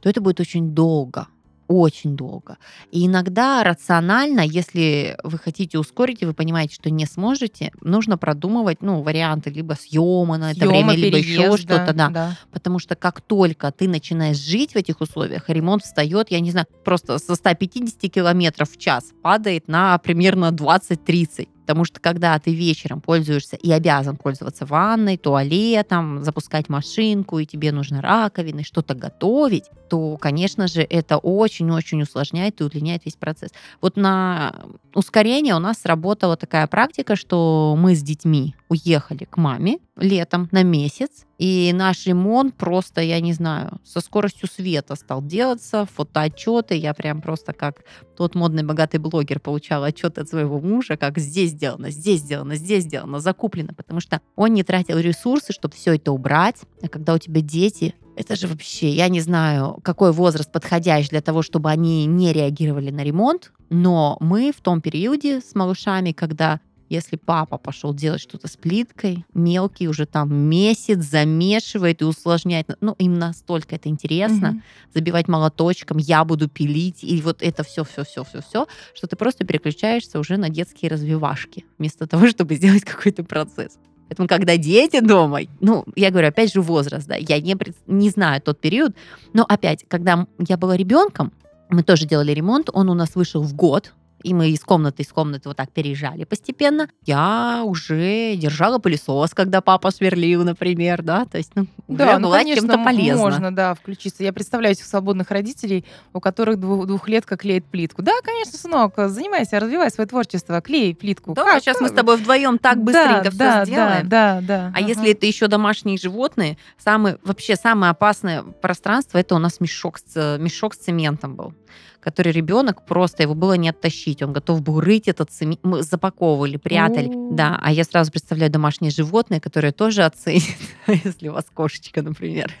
[0.00, 1.28] то это будет очень долго.
[1.68, 2.58] Очень долго.
[2.90, 8.82] И иногда рационально, если вы хотите ускорить, и вы понимаете, что не сможете, нужно продумывать
[8.82, 11.92] ну, варианты либо съема на это съёма, время, либо еще переезда, что-то.
[11.92, 12.08] Да.
[12.08, 12.38] да.
[12.50, 16.66] Потому что как только ты начинаешь жить в этих условиях, ремонт встает, я не знаю,
[16.84, 21.48] просто со 150 километров в час падает на примерно 20-30.
[21.62, 27.72] Потому что когда ты вечером пользуешься и обязан пользоваться ванной, туалетом, запускать машинку, и тебе
[27.72, 33.50] нужно раковины, что-то готовить, то, конечно же, это очень-очень усложняет и удлиняет весь процесс.
[33.80, 34.54] Вот на
[34.94, 40.62] ускорение у нас сработала такая практика, что мы с детьми уехали к маме летом на
[40.62, 46.94] месяц, и наш ремонт просто, я не знаю, со скоростью света стал делаться, фотоотчеты, я
[46.94, 47.84] прям просто как
[48.16, 52.84] тот модный богатый блогер получала отчет от своего мужа, как здесь сделано, здесь сделано, здесь
[52.84, 57.18] сделано, закуплено, потому что он не тратил ресурсы, чтобы все это убрать, а когда у
[57.18, 62.06] тебя дети, это же вообще, я не знаю, какой возраст подходящий для того, чтобы они
[62.06, 66.60] не реагировали на ремонт, но мы в том периоде с малышами, когда
[66.92, 72.68] если папа пошел делать что-то с плиткой, мелкий уже там месяц замешивает и усложняет.
[72.80, 74.50] Ну, им настолько это интересно.
[74.50, 74.62] Мгм.
[74.94, 79.16] Забивать молоточком, я буду пилить, и вот это все, все, все, все, все, что ты
[79.16, 83.78] просто переключаешься уже на детские развивашки, вместо того, чтобы сделать какой-то процесс.
[84.08, 88.42] Поэтому, когда дети дома, ну, я говорю, опять же, возраст, да, я не, не знаю
[88.42, 88.94] тот период,
[89.32, 91.32] но опять, когда я была ребенком,
[91.70, 95.08] мы тоже делали ремонт, он у нас вышел в год, и мы из комнаты из
[95.08, 96.88] комнаты вот так переезжали постепенно.
[97.04, 102.68] Я уже держала пылесос, когда папа сверлил, например, да, то есть, ну, Да, ну, конечно,
[102.68, 103.22] чем-то полезна.
[103.22, 104.22] можно, да, включиться.
[104.22, 108.02] Я представляю этих свободных родителей, у которых двух, двухлетка клеит плитку.
[108.02, 111.34] Да, конечно, сынок, занимайся, развивай свое творчество, клей плитку.
[111.34, 111.62] Да, Как?
[111.62, 114.08] сейчас мы с тобой вдвоем так быстренько да, все да, сделаем.
[114.08, 114.72] Да, да, да.
[114.74, 114.88] А ага.
[114.88, 120.38] если это еще домашние животные, самый, вообще самое опасное пространство это у нас мешок с,
[120.38, 121.54] мешок с цементом был
[122.02, 124.22] который ребенок просто его было не оттащить.
[124.22, 125.60] Он готов был рыть этот цемент.
[125.62, 127.10] Мы запаковывали, прятали.
[127.30, 130.42] Да, а я сразу представляю домашние животные, которые тоже оценят,
[130.86, 132.52] если у вас кошечка, например.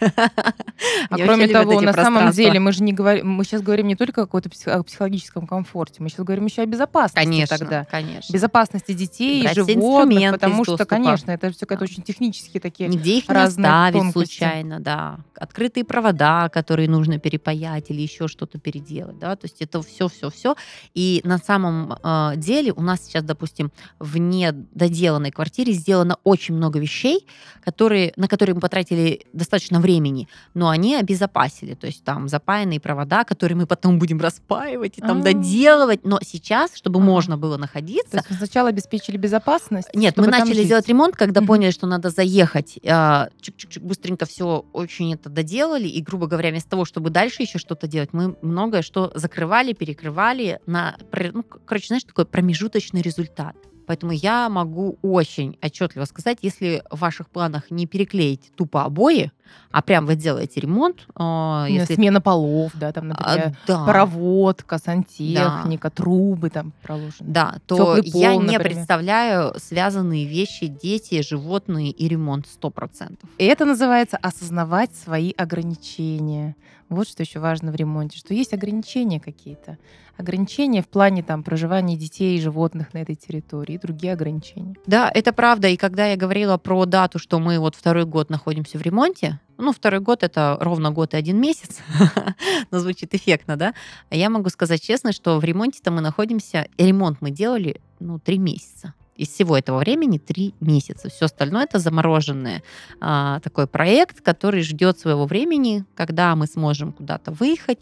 [1.10, 3.94] А Они кроме того, на самом деле, мы же не говорим, мы сейчас говорим не
[3.96, 7.84] только о какой-то псих- о психологическом комфорте, мы сейчас говорим еще о безопасности Конечно, тогда.
[7.84, 8.32] конечно.
[8.32, 11.92] Безопасности детей, Брать животных, потому что, конечно, это все какие-то Да.
[11.92, 12.88] очень технические такие.
[12.88, 14.38] Нигде их не разные оставить тонкости.
[14.38, 15.18] случайно, да.
[15.36, 19.31] Открытые провода, которые нужно перепаять или еще что-то переделать, да.
[19.32, 20.54] Да, то есть это все-все-все.
[20.94, 26.78] И на самом э, деле у нас сейчас, допустим, в недоделанной квартире сделано очень много
[26.78, 27.26] вещей,
[27.64, 33.24] которые, на которые мы потратили достаточно времени, но они обезопасили, то есть там запаянные провода,
[33.24, 35.22] которые мы потом будем распаивать и там А.
[35.22, 37.06] доделывать, но сейчас, чтобы Ага.
[37.06, 39.88] можно было То находиться, есть вы сначала обеспечили безопасность?
[39.94, 40.68] нет, мы начали жить.
[40.68, 42.78] делать ремонт, когда поняли, что надо заехать.
[42.86, 45.88] а, Чик-чик-чик, быстренько все очень это доделали.
[45.88, 50.60] И, грубо говоря, вместо того, чтобы дальше еще что-то делать, мы многое что закрывали, перекрывали
[50.66, 50.96] на,
[51.32, 53.56] ну, короче, знаешь, такой промежуточный результат.
[53.86, 59.32] Поэтому я могу очень отчетливо сказать, если в ваших планах не переклеить тупо обои,
[59.70, 63.84] а прям вы делаете ремонт, а, Ну, если Смена полов, да, там, а, например, да,
[63.84, 67.30] проводка, сантехника, трубы там проложены.
[67.30, 68.62] Да, то Тёплый я пол, не например.
[68.62, 73.18] представляю связанные вещи, дети, животные и ремонт 100%.
[73.38, 76.56] И это называется осознавать свои ограничения.
[76.88, 79.78] Вот что еще важно в ремонте, что есть ограничения какие-то.
[80.18, 84.74] Ограничения в плане там проживания детей и животных на этой территории и другие ограничения.
[84.86, 85.68] Да, это правда.
[85.68, 89.72] И когда я говорила про дату, что мы вот второй год находимся в ремонте, ну,
[89.72, 91.78] второй год это ровно год и один месяц,
[92.70, 93.74] но звучит эффектно, да?
[94.10, 98.38] А я могу сказать честно, что в ремонте-то мы находимся, ремонт мы делали, ну, три
[98.38, 98.94] месяца.
[99.14, 101.10] Из всего этого времени три месяца.
[101.10, 102.64] Все остальное это замороженный
[103.00, 107.78] а, такой проект, который ждет своего времени, когда мы сможем куда-то выехать.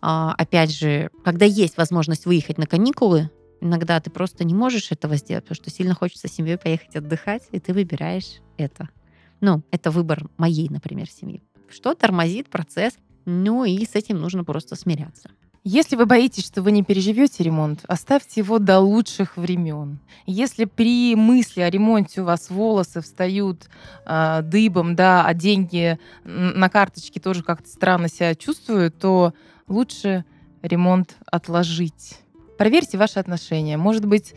[0.00, 3.30] А, опять же, когда есть возможность выехать на каникулы,
[3.62, 7.42] Иногда ты просто не можешь этого сделать, потому что сильно хочется с семьей поехать отдыхать,
[7.52, 8.88] и ты выбираешь это.
[9.40, 11.42] Ну, это выбор моей, например, семьи.
[11.68, 15.30] Что тормозит процесс, ну и с этим нужно просто смиряться.
[15.62, 19.98] Если вы боитесь, что вы не переживете ремонт, оставьте его до лучших времен.
[20.24, 23.68] Если при мысли о ремонте у вас волосы встают
[24.06, 29.34] а, дыбом, да, а деньги на карточке тоже как-то странно себя чувствуют, то
[29.68, 30.24] лучше
[30.62, 32.20] ремонт отложить.
[32.56, 33.76] Проверьте ваши отношения.
[33.76, 34.34] Может быть,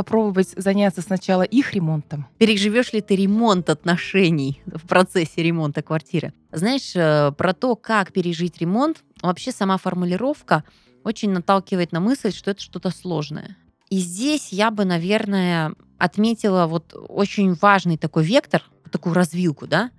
[0.00, 2.26] попробовать заняться сначала их ремонтом.
[2.38, 6.32] Переживешь ли ты ремонт отношений в процессе ремонта квартиры?
[6.52, 10.64] Знаешь, э, про то, как пережить ремонт, вообще сама формулировка
[11.04, 13.58] очень наталкивает на мысль, что это что-то сложное.
[13.90, 19.90] И здесь я бы, наверное, отметила вот очень важный такой вектор, такую развилку, да,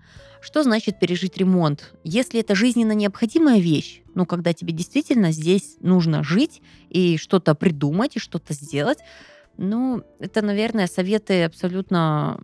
[0.41, 1.93] что значит пережить ремонт?
[2.03, 8.15] Если это жизненно необходимая вещь, ну, когда тебе действительно здесь нужно жить и что-то придумать,
[8.15, 8.97] и что-то сделать,
[9.61, 12.41] ну, это, наверное, советы абсолютно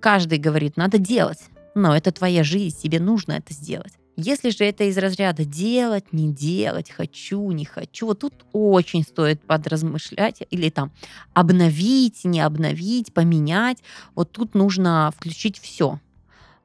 [0.00, 1.40] каждый говорит, надо делать.
[1.74, 3.92] Но это твоя жизнь, тебе нужно это сделать.
[4.16, 9.40] Если же это из разряда делать, не делать, хочу, не хочу, вот тут очень стоит
[9.40, 10.92] подразмышлять или там
[11.32, 13.78] обновить, не обновить, поменять.
[14.14, 15.98] Вот тут нужно включить все.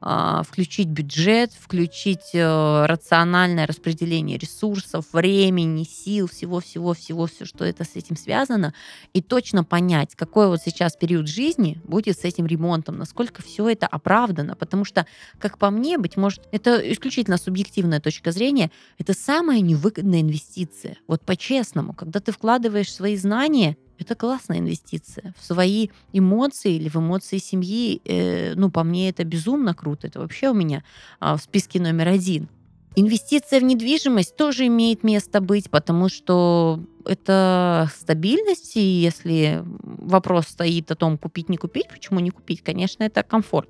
[0.07, 7.95] А, Включить бюджет, включить э, рациональное распределение ресурсов, времени, сил, всего-всего-всего, все, что это с
[7.95, 8.75] этим связано,
[9.13, 13.87] и точно понять, какой вот сейчас период жизни будет с этим ремонтом, насколько все это
[13.87, 15.07] оправдано, потому что,
[15.39, 20.97] как по мне, быть может, это исключительно субъективная точка зрения, это самая невыгодная инвестиция.
[21.07, 26.95] Вот по-честному, когда ты вкладываешь свои знания, это классная инвестиция в свои эмоции или в
[26.95, 28.01] эмоции семьи.
[28.05, 30.07] Э, ну, по мне, это безумно круто.
[30.07, 30.83] Это вообще у меня
[31.19, 32.49] а, в списке номер один.
[32.97, 40.91] Инвестиция в недвижимость тоже имеет место быть, потому что это стабильность, и если вопрос стоит
[40.91, 43.69] о том, купить, не купить, почему не купить, конечно, это комфорт.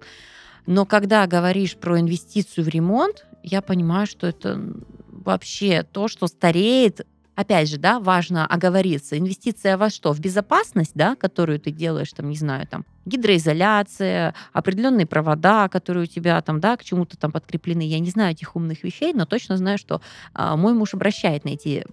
[0.68, 4.62] Но когда говоришь про инвестицию в ремонт, я понимаю, что это
[5.08, 7.06] вообще то, что стареет.
[7.36, 9.18] Опять же, да, важно оговориться.
[9.18, 10.14] Инвестиция во что?
[10.14, 16.08] В безопасность, да, которую ты делаешь, там, не знаю, там, гидроизоляция, определенные провода, которые у
[16.08, 17.82] тебя там, да, к чему-то там подкреплены.
[17.82, 20.02] Я не знаю этих умных вещей, но точно знаю, что
[20.34, 21.86] а, мой муж обращает на эти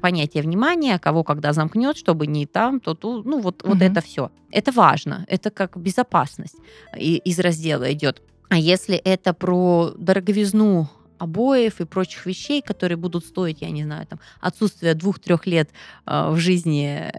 [0.00, 3.82] понятия внимания, кого когда замкнет, чтобы не там, то тут, ну вот, вот Мгм.
[3.84, 4.30] это все.
[4.50, 6.56] Это важно, это как безопасность
[6.96, 8.22] и- из раздела идет.
[8.48, 10.88] А если это про дороговизну
[11.18, 15.70] обоев и прочих вещей, которые будут стоить, я не знаю, там, отсутствие двух-трех лет
[16.06, 17.12] э, в жизни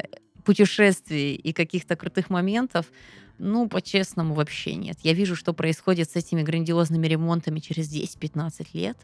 [0.44, 2.86] путешествий и каких-то крутых моментов,
[3.40, 4.98] ну, по-честному, вообще нет.
[5.04, 8.98] Я вижу, что происходит с этими грандиозными ремонтами через 10-15 лет.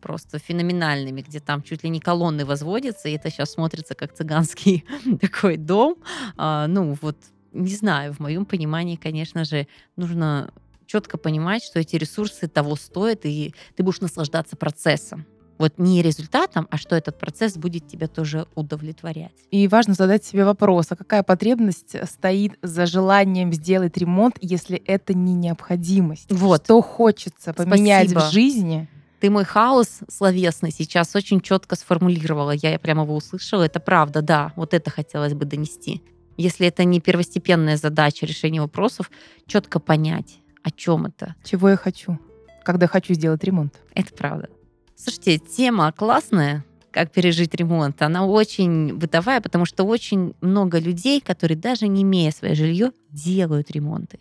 [0.00, 4.84] Просто феноменальными, где там чуть ли не колонны возводятся, и это сейчас смотрится как цыганский
[5.20, 5.96] такой дом.
[6.36, 7.16] А, ну, вот,
[7.52, 9.66] не знаю, в моем понимании, конечно же,
[9.96, 10.52] нужно
[10.86, 15.26] четко понимать, что эти ресурсы того стоят, и ты будешь наслаждаться процессом.
[15.58, 19.32] Вот не результатом, а что этот процесс будет тебя тоже удовлетворять.
[19.50, 25.14] И важно задать себе вопрос, а какая потребность стоит за желанием сделать ремонт, если это
[25.14, 26.30] не необходимость?
[26.30, 26.64] Вот.
[26.64, 28.28] Что хочется поменять Спасибо.
[28.28, 28.88] в жизни,
[29.20, 32.50] Ты мой хаос словесный сейчас очень четко сформулировала.
[32.50, 33.62] Я прямо его услышала.
[33.62, 34.52] Это правда, да.
[34.56, 36.02] Вот это хотелось бы донести.
[36.36, 39.10] Если это не первостепенная задача решения вопросов,
[39.46, 41.36] четко понять, о чем это.
[41.44, 42.18] Чего я хочу,
[42.64, 43.80] когда хочу сделать ремонт.
[43.94, 44.48] Это правда.
[44.96, 48.02] Слушайте, тема классная, как пережить ремонт.
[48.02, 53.70] Она очень бытовая, потому что очень много людей, которые даже не имея свое жилье, делают
[53.70, 54.18] ремонты.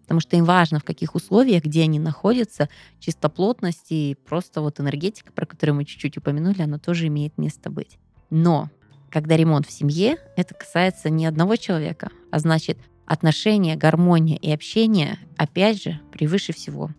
[0.00, 5.30] Потому что им важно, в каких условиях, где они находятся, чистоплотность и просто вот энергетика,
[5.30, 7.98] про которую мы чуть-чуть упомянули, она тоже имеет место быть.
[8.30, 8.70] Но
[9.10, 12.78] когда ремонт в семье, это касается не одного человека, а значит
[13.12, 16.90] отношения, гармония и общение, опять же, превыше всего.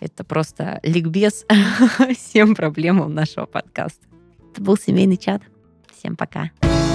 [0.00, 1.44] Это просто ликбез
[2.16, 4.06] всем проблемам нашего подкаста.
[4.50, 5.42] Это был семейный чат.
[5.94, 6.50] Всем пока.
[6.60, 6.87] Пока.